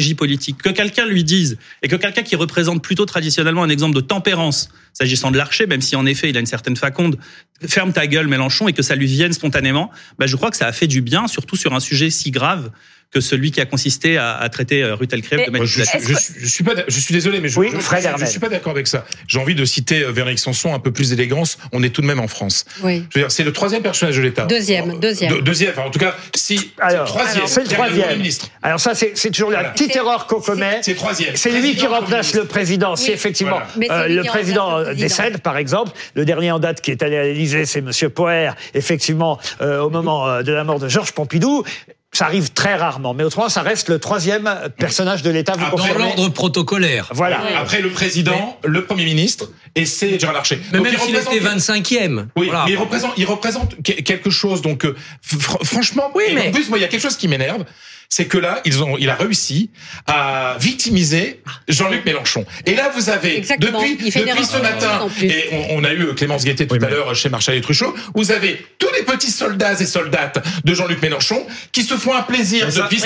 [0.61, 4.69] Que quelqu'un lui dise et que quelqu'un qui représente plutôt traditionnellement un exemple de tempérance
[4.93, 7.17] s'agissant de l'archer, même si en effet il a une certaine faconde,
[7.65, 9.89] ferme ta gueule Mélenchon et que ça lui vienne spontanément,
[10.19, 12.71] bah, je crois que ça a fait du bien, surtout sur un sujet si grave
[13.11, 16.13] que celui qui a consisté à, à traiter euh, Ruth Elkrieff de Moi, je, je,
[16.13, 18.87] suis, je suis pas, je suis désolé, mais je, Oui, je, suis pas d'accord avec
[18.87, 19.05] ça.
[19.27, 21.57] J'ai envie de citer euh, Véronique Sanson, un peu plus d'élégance.
[21.73, 22.65] On est tout de même en France.
[22.83, 23.03] Oui.
[23.09, 24.45] Je veux dire, c'est le troisième personnage de l'État.
[24.45, 25.35] Deuxième, deuxième.
[25.35, 28.17] De- deuxième, enfin, en tout cas, si Alors, c'est le troisième, c'est le troisième.
[28.17, 28.47] Ministre.
[28.61, 30.79] Alors ça, c'est c'est toujours la petite erreur qu'on commet.
[30.81, 31.35] C'est troisième.
[31.35, 32.95] C'est lui qui remplace le président.
[32.95, 34.03] Si effectivement Voilà.
[34.03, 37.23] Euh, le qui président décède, par exemple, le dernier en date qui est allé à
[37.23, 38.51] l'Élysée, c'est Monsieur Poher.
[38.73, 41.63] Effectivement, euh, au moment euh, de la mort de Georges Pompidou.
[42.13, 45.53] Ça arrive très rarement, mais autrement, ça reste le troisième personnage de l'État.
[45.53, 47.07] Vous Ah, dans l'ordre protocolaire.
[47.13, 47.41] Voilà.
[47.57, 50.59] Après le président, le Premier ministre, et c'est Gérard Larcher.
[50.73, 52.27] Mais Donc, même il s'il représente- était 25e.
[52.35, 52.65] Oui, Voilà.
[52.65, 54.61] mais il représente, il représente que- quelque chose.
[54.61, 54.93] Donc, euh,
[55.25, 57.63] fr- franchement, et mais- en plus, moi, il y a quelque chose qui m'énerve.
[58.13, 59.69] C'est que là, ils ont, il a réussi
[60.05, 61.39] à victimiser
[61.69, 62.45] Jean-Luc Mélenchon.
[62.65, 63.81] Et là, vous avez, Exactement.
[63.81, 67.29] depuis, depuis ce matin, et on, on a eu Clémence Guettet tout à l'heure chez
[67.29, 71.41] Marshall et Truchot, vous avez tous les petits soldats et soldates de Jean-Luc Mélenchon
[71.71, 72.99] qui se font un plaisir ce oui,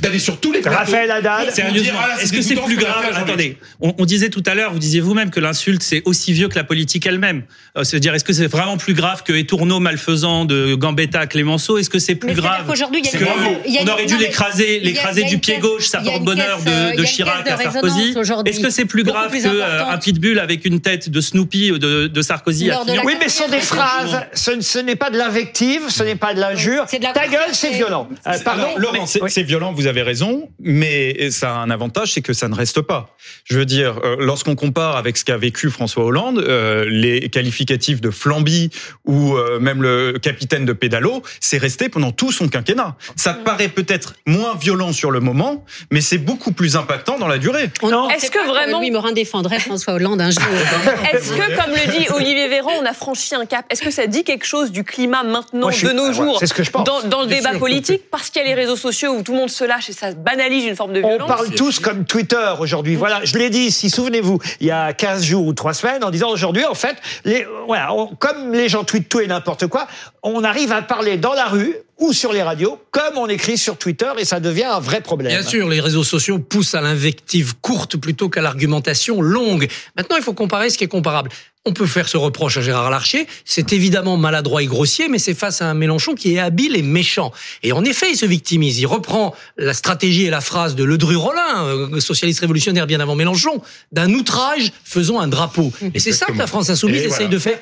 [0.00, 0.78] d'aller, sur tous les plateaux.
[0.78, 1.52] Raphaël Haddad.
[1.54, 3.12] ah est-ce que c'est plus grave.
[3.14, 6.48] Attendez, on, on disait tout à l'heure, vous disiez vous-même que l'insulte c'est aussi vieux
[6.48, 7.42] que la politique elle-même.
[7.76, 11.76] Euh, C'est-à-dire, est-ce que c'est vraiment plus grave que Etourneau malfaisant de Gambetta à Clémenceau?
[11.76, 13.49] Est-ce que c'est plus Mais grave qu'aujourd'hui, il y a
[13.80, 17.46] On aurait dû l'écraser, l'écraser du pied gauche, ça euh, y a de, caisse Chirac
[17.46, 18.14] de à Sarkozy.
[18.46, 20.02] Est-ce que c'est plus grave plus qu'un importante.
[20.02, 23.60] pitbull avec une tête de Snoopy de, de Sarkozy à Oui, mais ce sont des
[23.60, 24.20] phrases.
[24.34, 26.86] Ce, ce n'est pas de l'invective, ce n'est pas de l'injure.
[26.86, 28.08] Ta gueule, c'est violent.
[28.26, 28.68] Euh, pardon.
[28.76, 32.54] Laurent, c'est violent, vous avez raison, mais ça a un avantage, c'est que ça ne
[32.54, 33.16] reste pas.
[33.44, 38.00] Je veux dire, euh, lorsqu'on compare avec ce qu'a vécu François Hollande, euh, les qualificatifs
[38.00, 38.70] de flambi
[39.04, 42.96] ou euh, même le capitaine de pédalo, c'est resté pendant tout son quinquennat.
[43.16, 47.38] Ça paraît peut-être moins violent sur le moment, mais c'est beaucoup plus impactant dans la
[47.38, 47.70] durée.
[48.14, 50.42] Est-ce que vraiment- Louis Morin défendrait François Hollande un jour
[51.12, 53.64] Est-ce que, comme le dit Olivier Véran, on a franchi un cap?
[53.70, 56.12] Est-ce que ça dit quelque chose du climat maintenant Moi, je suis- de nos ah,
[56.12, 56.84] jours c'est ce que je pense.
[56.84, 57.58] dans, dans le débat sûr.
[57.58, 58.10] politique?
[58.10, 60.12] Parce qu'il y a les réseaux sociaux où tout le monde se lâche et ça
[60.12, 61.28] banalise une forme de On violence.
[61.28, 62.96] parle tous comme Twitter aujourd'hui.
[62.96, 66.10] Voilà, je l'ai dit ici, souvenez-vous, il y a 15 jours ou 3 semaines, en
[66.10, 69.86] disant aujourd'hui, en fait, les, voilà, on- comme les gens tweetent tout et n'importe quoi,
[70.22, 73.76] on arrive à parler dans la rue ou sur les radios, comme on écrit sur
[73.76, 75.30] Twitter, et ça devient un vrai problème.
[75.30, 79.68] Bien sûr, les réseaux sociaux poussent à l'invective courte plutôt qu'à l'argumentation longue.
[79.96, 81.30] Maintenant, il faut comparer ce qui est comparable.
[81.66, 83.26] On peut faire ce reproche à Gérard Larcher.
[83.44, 86.80] C'est évidemment maladroit et grossier, mais c'est face à un Mélenchon qui est habile et
[86.80, 87.32] méchant.
[87.62, 88.78] Et en effet, il se victimise.
[88.78, 93.60] Il reprend la stratégie et la phrase de Ledru-Rollin, euh, socialiste révolutionnaire bien avant Mélenchon,
[93.92, 95.70] d'un outrage faisons un drapeau.
[95.92, 97.28] Et c'est ça que la France insoumise Et essaye voilà.
[97.28, 97.58] de faire.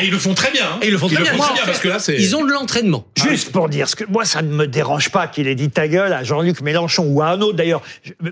[0.00, 0.64] Et ils le font très bien.
[0.64, 0.78] hein.
[0.80, 1.34] Et ils le font très bien.
[1.34, 2.16] En fait, parce que là, c'est.
[2.16, 3.04] Ils ont de l'entraînement.
[3.22, 5.88] Juste pour dire, ce que moi, ça ne me dérange pas qu'il ait dit ta
[5.88, 7.82] gueule à Jean-Luc Mélenchon ou à un autre d'ailleurs,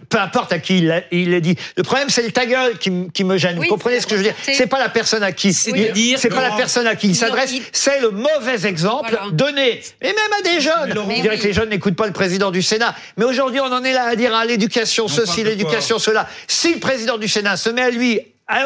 [0.08, 0.86] peu importe à qui il
[1.30, 1.56] l'a- dit.
[1.76, 2.90] Le problème, c'est le ta gueule qui,
[3.24, 3.58] me gêne.
[3.58, 4.34] Oui, Vous comprenez ce que je veux dire?
[4.50, 5.52] C'est pas la personne à qui.
[5.52, 7.52] C'est pas la personne à qui il s'adresse.
[7.72, 9.30] C'est le mauvais exemple Voilà.
[9.32, 10.98] donné, et même à des jeunes.
[10.98, 12.94] On dirait que les jeunes n'écoutent pas le président du Sénat.
[13.16, 16.28] Mais aujourd'hui, on en est là à dire à l'éducation parle ceci, l'éducation cela.
[16.46, 18.20] Si le président du Sénat se met à lui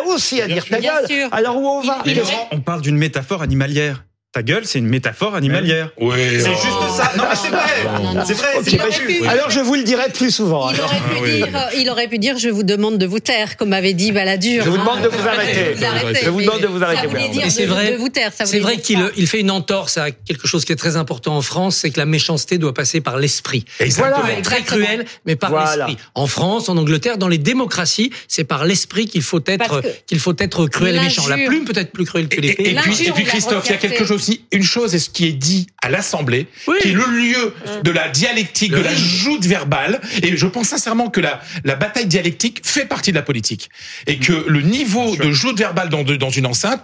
[0.07, 2.17] aussi à dire ta gueule, alors où on va Mais
[2.53, 4.05] on parle d'une métaphore animalière.
[4.35, 5.91] Ta gueule, c'est une métaphore animalière.
[5.97, 6.17] Oui.
[6.41, 7.13] C'est juste ça.
[7.17, 8.25] Non, mais c'est vrai.
[8.27, 8.49] C'est vrai.
[8.57, 9.31] Ok, C'est pas bah.
[9.31, 10.71] Alors je vous le dirai plus souvent.
[10.71, 10.91] Il alors.
[10.93, 13.73] aurait, pu dire, euh, il aurait pu dire je vous demande de vous taire, comme
[13.73, 14.65] avait dit Balladur.
[14.65, 14.81] Je vous hein.
[14.81, 15.85] demande de vous arrêter.
[15.87, 17.09] arrêter, Je vous demande de vous arrêter.
[17.49, 18.33] C'est de, vrai, de vous taire.
[18.33, 21.43] ça c'est vrai qu'il fait une entorse à quelque chose qui est très important en
[21.43, 23.65] France, c'est que la méchanceté doit passer par l'esprit.
[23.79, 24.19] Ça Voilà.
[24.19, 24.85] peut être très Exactement.
[24.87, 25.87] cruel, mais par Voilà.
[25.87, 25.97] l'esprit.
[26.17, 30.35] En France, en Angleterre, dans les démocraties, c'est par l'esprit qu'il faut être qu'il faut
[30.39, 31.29] être cruel et méchant.
[31.29, 32.71] La plume peut être plus cruelle que Et, l'épée.
[32.71, 32.75] et
[33.13, 35.67] puis, Christophe, il y a quelque chose aussi, une chose est ce qui est dit
[35.83, 36.77] à l'Assemblée, Oui.
[36.81, 40.01] qui est le lieu de la dialectique, de la joute verbale.
[40.23, 43.69] Et je pense sincèrement que la, la bataille dialectique fait partie de la politique.
[44.07, 46.83] Et que le niveau de joute verbale dans, de- dans une enceinte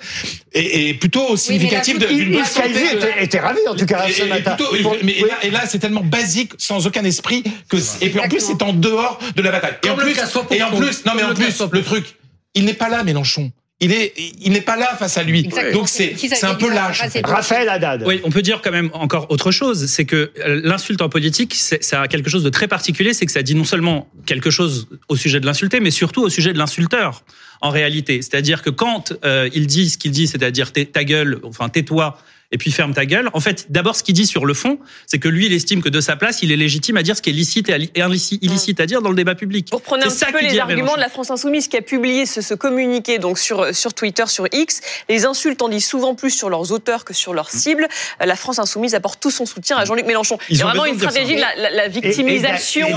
[0.52, 4.12] est, est plutôt significatif de- d'une bonne santé était, était ravi en tout cas Et-
[4.12, 4.56] ce et matin.
[4.56, 5.28] plutôt- mais oui.
[5.28, 8.62] là, et là, c'est tellement basique, sans aucun esprit, que et puis en plus c'est
[8.62, 9.76] en dehors de la bataille.
[9.84, 10.14] Et en plus,
[10.50, 12.04] et en plus, non mais en le plus, le truc,
[12.54, 13.50] il n'est pas là, Mélenchon.
[13.82, 14.12] Il est,
[14.42, 15.40] il n'est pas là face à lui.
[15.40, 15.72] Exactement.
[15.80, 17.02] Donc c'est, c'est un peu lâche.
[17.24, 18.04] Raphaël Haddad.
[18.06, 20.30] Oui, on peut dire quand même encore autre chose, c'est que
[20.62, 23.54] l'insulte en politique, c'est- ça a quelque chose de très particulier, c'est que ça dit
[23.54, 27.24] non seulement quelque chose au sujet de l'insulté, mais surtout au sujet de l'insulteur.
[27.62, 28.22] en réalité.
[28.22, 32.18] C'est-à-dire que quand euh, il dit ce qu'il dit, c'est-à-dire ta gueule, enfin tais-toi,
[32.52, 33.30] et puis ferme ta gueule.
[33.32, 35.88] En fait, d'abord, ce qu'il dit sur le fond, c'est que lui, il estime que
[35.88, 38.86] de sa place, il est légitime à dire ce qui est licite et illicite à
[38.86, 39.68] dire dans le débat public.
[39.70, 42.40] Pour prendre un petit peu les arguments de la France Insoumise qui a publié ce,
[42.40, 46.50] ce communiqué donc sur, sur Twitter, sur X, les insultes en disent souvent plus sur
[46.50, 47.58] leurs auteurs que sur leurs mmh.
[47.58, 47.88] cibles.
[48.20, 50.38] La France Insoumise apporte tout son soutien à Jean-Luc Mélenchon.
[50.48, 52.88] Il y a vraiment une stratégie de la, victimisation.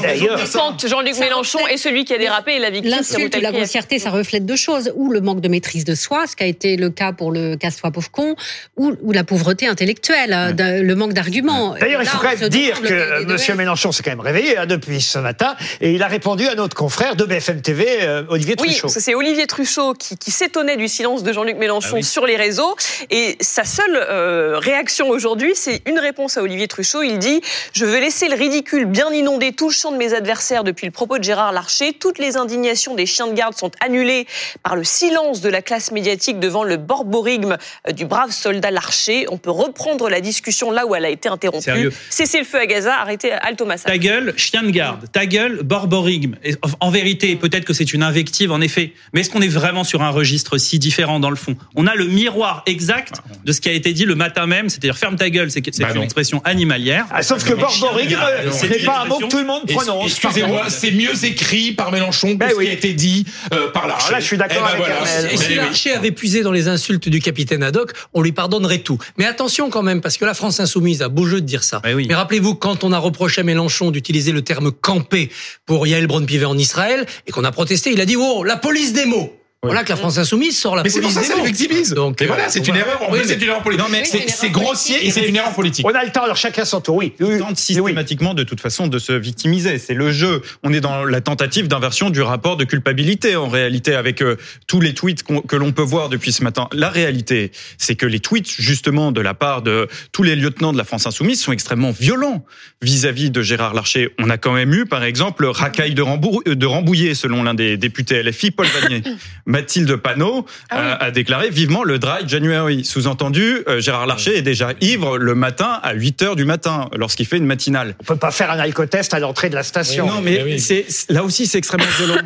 [0.54, 4.10] quand Jean-Luc Mélenchon est celui qui a dérapé et la victime, L'insulte la grossièreté, ça
[4.10, 4.92] reflète deux choses.
[4.96, 7.56] Ou le manque de maîtrise de soi, ce qui a été le cas pour le
[7.56, 8.36] casse-toi pauvre con,
[8.78, 11.76] ou, ou la pauvreté intellectuelle, hein, le manque d'arguments.
[11.80, 13.58] D'ailleurs, il faut quand même dire que M.
[13.58, 16.76] Mélenchon s'est quand même réveillé hein, depuis ce matin et il a répondu à notre
[16.76, 18.88] confrère de BFM TV, euh, Olivier Truchot.
[18.88, 22.36] Oui, c'est Olivier Truchot qui, qui s'étonnait du silence de Jean-Luc Mélenchon ah sur les
[22.36, 22.76] réseaux
[23.10, 27.04] et sa seule euh, réaction aujourd'hui, c'est une réponse à Olivier Truchot.
[27.04, 27.42] Il dit
[27.74, 30.92] Je veux laisser le ridicule bien inonder tout le champ de mes adversaires depuis le
[30.92, 31.94] propos de Gérard Larcher.
[31.94, 34.28] Toutes les indignations des chiens de garde sont annulées
[34.64, 39.26] par le silence de la classe médiatique devant le borborigme euh, du brave soldat Larcher.
[39.34, 41.90] On peut reprendre la discussion là où elle a été interrompue.
[42.12, 45.12] Cessez le feu à Gaza, arrêtez Alto Ta gueule, chien de garde.
[45.12, 46.36] Ta gueule, borborigme.
[46.80, 48.94] En vérité, peut-être que c'est une invective, en effet.
[49.12, 51.56] Mais est-ce qu'on est vraiment sur un registre si différent dans le fond?
[51.76, 55.00] On a le miroir exact de ce qui a été dit le matin même, c'est-à-dire
[55.00, 57.08] ferme ta gueule, c'est bah une expression animalière.
[57.10, 58.20] Ah, sauf que borborigme,
[58.52, 60.12] ce n'est pas un mot que tout le monde prononce.
[60.12, 63.88] Excusez-moi, c'est mieux écrit par Mélenchon que ben ce qui a été dit euh, par
[63.88, 64.12] Larcher.
[64.12, 67.10] là, je suis d'accord eh ben avec Et si Larcher avait puisé dans les insultes
[67.10, 69.00] du capitaine Haddock, on lui pardonnerait tout.
[69.18, 71.82] Mais attention quand même, parce que la France insoumise a beau jeu de dire ça.
[71.84, 75.30] Mais, Mais rappelez-vous, quand on a reproché à Mélenchon d'utiliser le terme camper
[75.66, 78.94] pour Yael Braun-Pivet en Israël, et qu'on a protesté, il a dit, oh, la police
[78.94, 79.34] des mots.
[79.64, 81.04] Voilà que la France insoumise sort la mais police.
[81.04, 81.94] Mais c'est pour ça ça victimise.
[81.94, 83.02] Donc et voilà, c'est une erreur.
[83.02, 83.86] En c'est une erreur politique.
[83.86, 85.86] Non, mais c'est grossier et c'est une erreur politique.
[85.88, 86.98] On a le temps, alors chacun son tour.
[86.98, 87.14] Oui.
[87.20, 89.78] Il tente systématiquement, de toute façon, de se victimiser.
[89.80, 90.42] C'est le jeu.
[90.64, 94.36] On est dans la tentative d'inversion du rapport de culpabilité, en réalité, avec euh,
[94.68, 96.68] tous les tweets que l'on peut voir depuis ce matin.
[96.74, 100.78] La réalité, c'est que les tweets, justement, de la part de tous les lieutenants de
[100.78, 102.44] la France insoumise sont extrêmement violents
[102.82, 104.10] vis-à-vis de Gérard Larcher.
[104.20, 108.52] On a quand même eu, par exemple, racaille de, Rambouillet, selon l'un des députés LFI,
[108.52, 109.04] Paul Vanier.
[109.54, 112.84] Mathilde Panot ah a déclaré vivement le dry January.
[112.84, 117.28] Sous-entendu, euh, Gérard Larcher est déjà ivre le matin à 8 heures du matin lorsqu'il
[117.28, 117.96] fait une matinale.
[118.00, 120.08] On peut pas faire un alcotest à l'entrée de la station.
[120.08, 122.22] non, mais, c'est là aussi c'est extrêmement violent.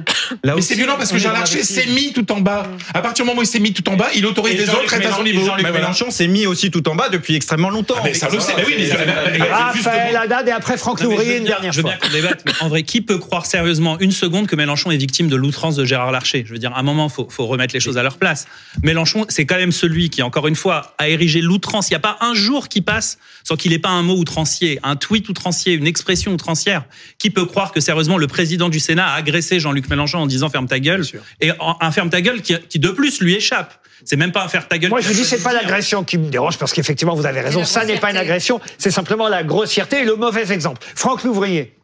[0.45, 2.65] Là mais c'est violent parce que Gérard Larcher s'est mis tout en bas.
[2.93, 4.93] À partir du moment où il s'est mis tout en bas, il autorise les autres
[4.93, 5.45] à être à son niveau.
[5.45, 7.95] Jean-Luc Mélenchon s'est mis aussi tout en bas depuis extrêmement longtemps.
[7.97, 8.53] Ah, mais ça le sait.
[8.55, 11.81] Mais oui, mais Raphaël Haddad et après Franck Louvrier une dernière fois.
[11.81, 14.55] Je veux bien qu'on débatte, mais en vrai, qui peut croire sérieusement une seconde que
[14.55, 16.43] Mélenchon est victime de l'outrance de Gérard Larcher?
[16.47, 18.47] Je veux dire, à un moment, faut, faut remettre les choses à leur place.
[18.83, 21.89] Mélenchon, c'est quand même celui qui, encore une fois, a érigé l'outrance.
[21.89, 24.79] Il n'y a pas un jour qui passe sans qu'il n'ait pas un mot outrancier,
[24.83, 26.85] un tweet outrancier, une expression outrancière.
[27.17, 30.49] Qui peut croire que sérieusement le président du Sénat a agressé Jean-Luc Mélenchon en disant
[30.49, 31.03] ferme ta gueule
[31.41, 33.81] et un ferme ta gueule qui, qui de plus lui échappe.
[34.05, 34.91] C'est même pas un faire ta gueule.
[34.91, 37.65] Moi, je vous dis, c'est pas l'agression qui me dérange parce qu'effectivement, vous avez raison.
[37.65, 38.61] Ça n'est pas une agression.
[38.77, 40.85] C'est simplement la grossièreté et le mauvais exemple.
[40.95, 41.76] Franck Louvrier.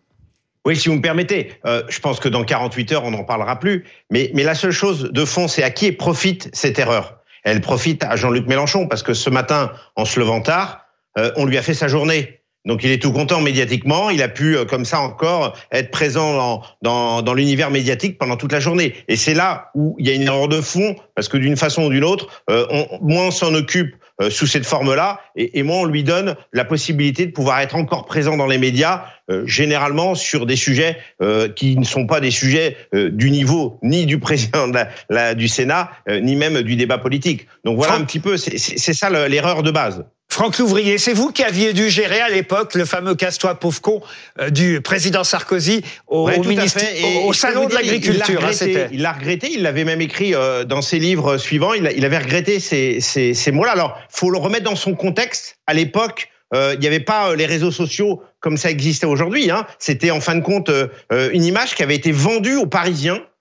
[0.66, 3.60] Oui, si vous me permettez, euh, je pense que dans 48 heures, on n'en parlera
[3.60, 3.86] plus.
[4.10, 7.20] Mais, mais la seule chose de fond, c'est à qui profite cette erreur?
[7.44, 10.86] Elle profite à Jean-Luc Mélenchon, parce que ce matin, en se levant tard,
[11.18, 12.40] euh, on lui a fait sa journée.
[12.66, 16.34] Donc il est tout content médiatiquement, il a pu euh, comme ça encore être présent
[16.34, 18.94] dans, dans, dans l'univers médiatique pendant toute la journée.
[19.10, 21.84] Et c'est là où il y a une erreur de fond, parce que d'une façon
[21.84, 23.96] ou d'une autre, euh, on, moins on s'en occupe
[24.30, 28.06] sous cette forme-là, et, et, moins on lui donne la possibilité de pouvoir être encore
[28.06, 29.06] présent dans les médias,
[29.46, 30.98] généralement sur des sujets
[31.56, 34.78] qui ne sont pas des sujets du niveau ni du président de
[35.10, 37.48] la, du Sénat, ni même du débat politique.
[37.64, 40.06] Donc voilà un petit peu, c'est ça l'erreur de base.
[40.34, 44.02] Franck Louvrier, c'est vous qui aviez dû gérer à l'époque le fameux casse-toi pauvre con
[44.40, 48.42] euh, du président Sarkozy au, au, salon de l'agriculture.
[48.92, 51.76] Il l'a regretté, il l'avait même écrit euh, dans ses livres suivants.
[51.76, 53.74] Il, il avait regretté ces, ces, ces mots-là.
[53.74, 55.58] Alors, faut le remettre dans son contexte.
[55.68, 59.52] À l'époque, euh, il n'y avait pas les réseaux sociaux comme ça existait aujourd'hui.
[59.52, 59.68] Hein.
[59.78, 60.72] C'était en fin de compte
[61.12, 63.33] une image qui avait été vendue aux Parisiens euh,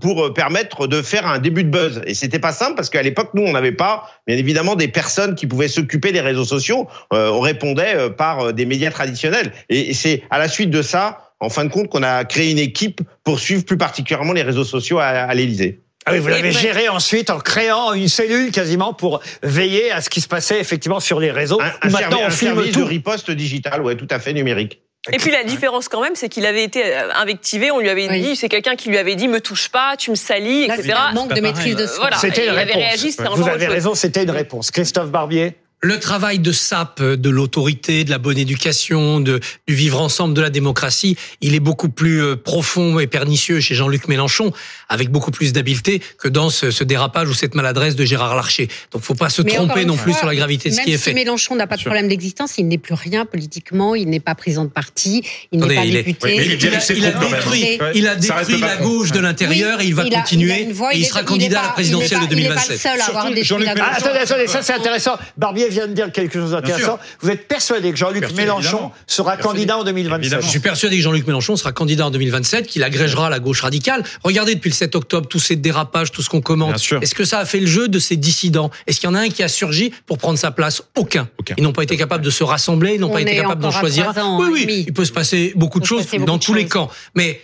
[0.00, 2.02] pour permettre de faire un début de buzz.
[2.06, 5.34] Et c'était pas simple parce qu'à l'époque, nous, on n'avait pas, bien évidemment, des personnes
[5.34, 6.86] qui pouvaient s'occuper des réseaux sociaux.
[7.12, 9.52] Euh, on répondait euh, par des médias traditionnels.
[9.68, 12.58] Et c'est à la suite de ça, en fin de compte, qu'on a créé une
[12.58, 15.80] équipe pour suivre plus particulièrement les réseaux sociaux à, à l'Élysée.
[16.08, 20.08] Ah oui, vous l'avez géré ensuite en créant une cellule quasiment pour veiller à ce
[20.08, 21.60] qui se passait effectivement sur les réseaux.
[21.60, 22.80] Un, Maintenant, on filme service tout.
[22.80, 24.80] de riposte digital, ouais, tout à fait numérique.
[25.12, 28.08] Et puis la différence quand même, c'est qu'il avait été euh, invectivé, on lui avait
[28.08, 30.94] dit, c'est quelqu'un qui lui avait dit me touche pas, tu me salis, etc.
[31.14, 32.10] manque de maîtrise de soi.
[32.18, 33.20] C'était une réponse.
[33.36, 34.70] Vous avez raison, c'était une réponse.
[34.70, 40.00] Christophe Barbier le travail de sape de l'autorité, de la bonne éducation, de, du vivre
[40.00, 44.52] ensemble, de la démocratie, il est beaucoup plus euh, profond et pernicieux chez Jean-Luc Mélenchon,
[44.88, 48.68] avec beaucoup plus d'habileté que dans ce, ce, dérapage ou cette maladresse de Gérard Larcher.
[48.90, 50.92] Donc, faut pas se Mais tromper non fois, plus sur la gravité de ce qui
[50.92, 51.12] est si fait.
[51.14, 54.64] Mélenchon n'a pas de problème d'existence, il n'est plus rien politiquement, il n'est pas président
[54.64, 55.22] de parti,
[55.52, 56.26] il n'est Attendez, pas il est- député.
[56.26, 59.94] oui, il a- il a détruit, il a détruit la gauche de l'intérieur et il
[59.94, 60.64] va il a- continuer.
[60.72, 62.68] voix, et il sera candidat à la présidentielle de est pas- il est pas le
[62.68, 62.80] 2027.
[62.80, 65.16] seul à avoir détruit la Ah, attendez, attendez, ça c'est intéressant.
[65.36, 66.98] Barbier vient de dire quelque chose d'intéressant.
[67.20, 68.92] Vous êtes persuadé que Jean-Luc Persuadé, Mélenchon évidemment.
[69.06, 72.82] sera candidat en 2027 Je suis persuadé que Jean-Luc Mélenchon sera candidat en 2027, qu'il
[72.82, 74.02] agrégera la gauche radicale.
[74.24, 76.76] Regardez depuis le 7 octobre tous ces dérapages, tout ce qu'on commente.
[76.76, 78.70] Est-ce que ça a fait le jeu de ces dissidents?
[78.86, 80.82] Est-ce qu'il y en a un qui a surgi pour prendre sa place?
[80.96, 81.28] Aucun.
[81.56, 83.70] Ils n'ont pas été capables de se rassembler, ils n'ont On pas été capables d'en
[83.70, 84.08] choisir.
[84.18, 84.64] ans, oui, demi.
[84.66, 86.70] oui, il peut se passer beaucoup de choses dans de tous les choses.
[86.70, 86.90] camps.
[87.14, 87.40] Mais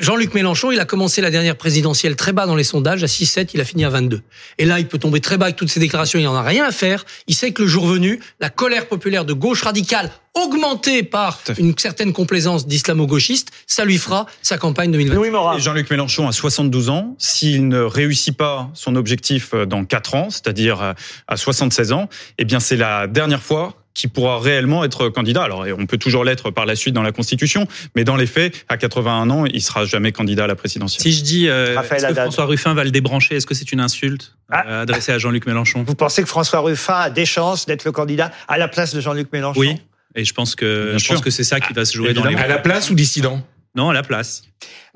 [0.00, 3.50] Jean-Luc Mélenchon, il a commencé la dernière présidentielle très bas dans les sondages, à 6-7,
[3.52, 4.22] il a fini à 22.
[4.56, 6.64] Et là, il peut tomber très bas avec toutes ces déclarations, il n'en a rien
[6.64, 7.04] à faire.
[7.26, 11.76] Il sait que le jour venu, la colère populaire de gauche radicale, augmentée par une
[11.76, 15.56] certaine complaisance d'islamo-gauchistes, ça lui fera sa campagne 2020.
[15.56, 17.16] Et Jean-Luc Mélenchon a 72 ans.
[17.18, 20.92] S'il ne réussit pas son objectif euh, dans 4 ans, c'est-à-dire euh,
[21.26, 22.08] à 76 ans,
[22.38, 25.42] eh bien c'est la dernière fois qu'il pourra réellement être candidat.
[25.42, 27.66] Alors, on peut toujours l'être par la suite dans la Constitution,
[27.96, 31.02] mais dans les faits, à 81 ans, il sera jamais candidat à la présidentielle.
[31.02, 32.20] Si je dis euh, Raphaël est-ce que.
[32.20, 35.84] François Ruffin va le débrancher, est-ce que c'est une insulte euh, adressée à Jean-Luc Mélenchon?
[35.86, 39.00] Vous pensez que François Ruffin a des chances d'être le candidat à la place de
[39.00, 39.60] Jean-Luc Mélenchon?
[39.60, 39.76] Oui.
[40.16, 41.14] Et je pense que je sûr.
[41.14, 42.34] pense que c'est ça qui va se jouer dans les.
[42.34, 43.44] À la place ou dissident?
[43.74, 44.42] Non, à la place.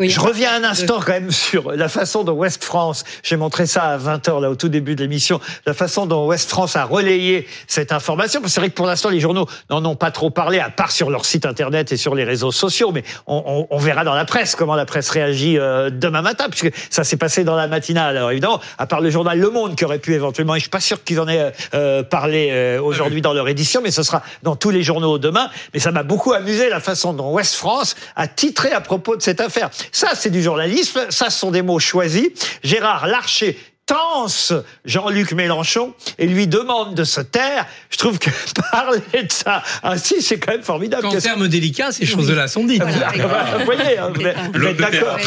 [0.01, 3.85] je reviens un instant quand même sur la façon dont Ouest France, j'ai montré ça
[3.85, 7.47] à 20h là au tout début de l'émission, la façon dont Ouest France a relayé
[7.69, 8.41] cette information.
[8.41, 10.69] Parce que C'est vrai que pour l'instant les journaux n'en ont pas trop parlé, à
[10.71, 14.03] part sur leur site internet et sur les réseaux sociaux, mais on, on- on verra
[14.05, 17.55] dans la presse comment la presse réagit euh, demain matin, puisque ça s'est passé dans
[17.57, 18.17] la matinale.
[18.17, 20.71] Alors évidemment, à part le journal Le Monde qui aurait pu éventuellement, et je suis
[20.71, 24.23] pas sûr qu'ils en aient euh, parlé euh, aujourd'hui dans leur édition, mais ce sera
[24.43, 25.49] dans tous les journaux demain.
[25.73, 28.27] Mais ça m'a beaucoup amusé la façon dont Ouest France a
[28.73, 29.71] à propos de cette affaire.
[29.93, 31.01] Ça, c'est du journalisme.
[31.11, 32.29] Ça, ce sont des mots choisis.
[32.63, 34.55] Gérard Larcher tense
[34.87, 37.67] Jean-Luc Mélenchon et lui demande de se taire.
[37.91, 38.31] Je trouve que
[38.73, 41.07] parler de ça ainsi, c'est quand même formidable.
[41.11, 42.83] Qu'est-ce- termes délicats, ces choses-là sont dites.
[42.83, 45.19] Vous voyez, hein, vous êtes- d'accord.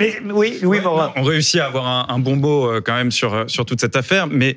[0.00, 1.12] Mais oui, oui, Morin.
[1.14, 3.80] On réussit à avoir un, un bon mot euh, quand même sur, euh, sur toute
[3.80, 4.56] cette affaire, mais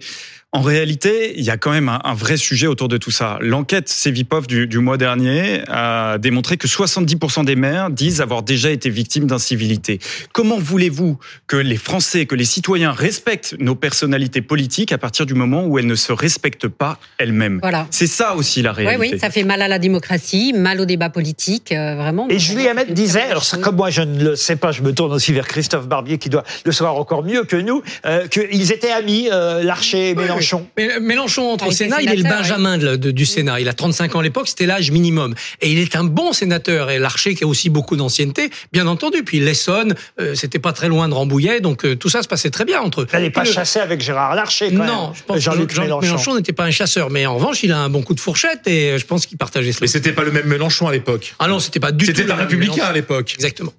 [0.55, 3.39] en réalité, il y a quand même un, un vrai sujet autour de tout ça.
[3.41, 8.69] L'enquête Cevipof du, du mois dernier a démontré que 70% des maires disent avoir déjà
[8.69, 9.97] été victimes d'incivilité.
[10.31, 15.33] Comment voulez-vous que les Français, que les citoyens respectent nos personnalités politiques à partir du
[15.33, 17.57] moment où elles ne se respectent pas elles-mêmes?
[17.61, 17.87] Voilà.
[17.89, 19.13] C'est ça aussi la Oui, réalité.
[19.15, 22.27] oui, ça fait mal à la démocratie, mal au débat politique, euh, vraiment.
[22.29, 24.93] Et Julie Hamet disait, alors ça, comme moi je ne le sais pas, je me
[24.93, 28.71] tourne aussi vers Christophe Barbier qui doit le savoir encore mieux que nous, euh, qu'ils
[28.71, 30.42] étaient amis, euh, Larcher et Mélenchon.
[30.77, 33.59] Mais Mélenchon entre Ah, au Sénat, il est le Benjamin de- de- du Sénat.
[33.59, 35.33] Il a 35 ans à l'époque, c'était l'âge minimum.
[35.61, 36.91] Et il est un bon sénateur.
[36.91, 39.23] Et Larcher, qui a aussi beaucoup d'ancienneté, bien entendu.
[39.23, 42.49] Puis l'Essonne, euh, c'était pas très loin de Rambouillet, donc euh, tout ça se passait
[42.49, 43.07] très bien entre eux.
[43.11, 45.15] Elle n'est pas le- chassée avec Gérard Larcher, quand non, même.
[45.15, 46.05] je pense Jean-Luc que Jean- Mélenchon.
[46.07, 48.67] Mélenchon n'était pas un chasseur, mais en revanche, il a un bon coup de fourchette
[48.67, 49.81] et euh, je pense qu'il partageait cela.
[49.81, 51.35] Mais c'était pas le même Mélenchon à l'époque.
[51.39, 52.11] Ah non, c'était pas du tout.
[52.11, 52.89] C'était le un même républicain Mélenchon.
[52.89, 53.31] à l'époque.
[53.35, 53.73] Exactement.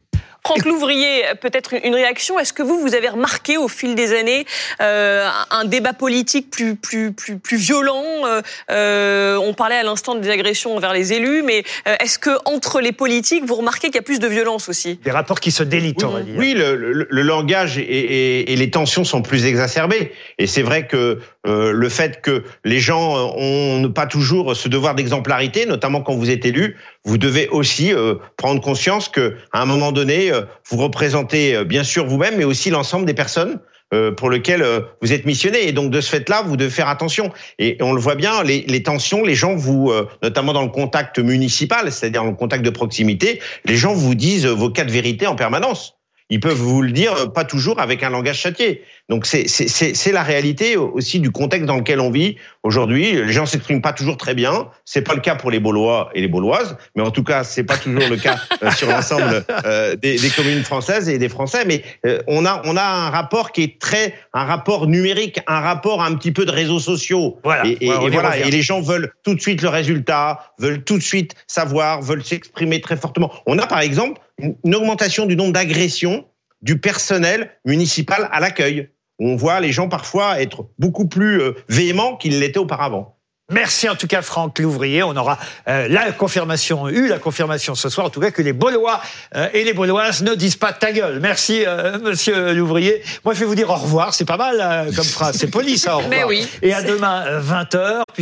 [0.47, 2.39] Franck Louvrier, peut-être une réaction.
[2.39, 4.45] Est-ce que vous, vous avez remarqué au fil des années
[4.83, 10.15] euh, un débat politique plus plus plus plus violent euh, euh, On parlait à l'instant
[10.15, 13.95] des agressions envers les élus, mais euh, est-ce que entre les politiques, vous remarquez qu'il
[13.97, 14.97] y a plus de violence aussi?
[15.03, 16.35] Des rapports qui se délitent, on va dire.
[16.37, 20.13] Oui, le, le- le langage et, et- et les tensions sont plus exacerbées.
[20.39, 24.69] Et c'est vrai que euh, le fait que les gens euh, ont pas toujours ce
[24.69, 29.61] devoir d'exemplarité, notamment quand vous êtes élu, vous devez aussi euh, prendre conscience que à
[29.63, 33.61] un moment donné, euh, vous représentez euh, bien sûr vous-même, mais aussi l'ensemble des personnes
[34.17, 34.65] pour lesquelles
[35.03, 35.69] vous êtes missionné.
[35.69, 37.31] Et donc de ce fait-là, vous devez faire attention.
[37.61, 41.21] Et on le voit bien, les, les tensions, les gens vous, notamment dans le contact
[41.21, 45.29] municipal, c'est-à-dire dans le contact de proximité, les gens vous disent vos cas de vérité
[45.29, 45.97] en permanence.
[46.31, 48.83] Ils peuvent vous le dire, euh, pas toujours avec un langage châtié.
[49.11, 53.13] Donc c'est c'est- c'est c'est la réalité aussi du contexte dans lequel on vit aujourd'hui.
[53.13, 54.69] Les gens s'expriment pas toujours très bien.
[54.87, 57.65] C'est pas le cas pour les Baulois et les Bauloises, mais en tout cas c'est
[57.65, 61.65] pas toujours le cas euh, sur l'ensemble euh, des, des communes françaises et des Français.
[61.67, 65.61] Mais euh, on a on a un rapport qui est très un rapport numérique, un
[65.61, 67.39] rapport un petit peu de réseaux sociaux.
[67.45, 67.67] Voilà.
[67.67, 68.39] Et, et- Ouais, on et y voilà.
[68.39, 72.25] Et les gens veulent tout de suite le résultat, veulent tout de suite savoir, veulent
[72.25, 73.31] s'exprimer très fortement.
[73.47, 76.25] On a par exemple une augmentation du nombre d'agressions
[76.63, 78.89] du personnel municipal à l'accueil.
[79.19, 83.15] On voit les gens parfois être beaucoup plus euh, véhéments qu'ils l'étaient auparavant.
[83.53, 85.03] Merci en tout cas Franck Louvrier.
[85.03, 88.55] On aura euh, la confirmation, eu la confirmation ce soir, en tout cas que les
[88.55, 89.03] Baulois
[89.37, 91.21] euh, et les Bauloises ne disent pas ta gueule.
[91.21, 93.03] Merci euh, Monsieur Louvrier.
[93.23, 94.15] Moi je vais vous dire au revoir.
[94.15, 95.37] C'est pas mal euh, comme phrase.
[95.39, 95.97] C'est poli ça.
[95.97, 96.11] Au revoir.
[96.11, 96.49] Mais oui.
[96.63, 98.05] Et à demain 20 h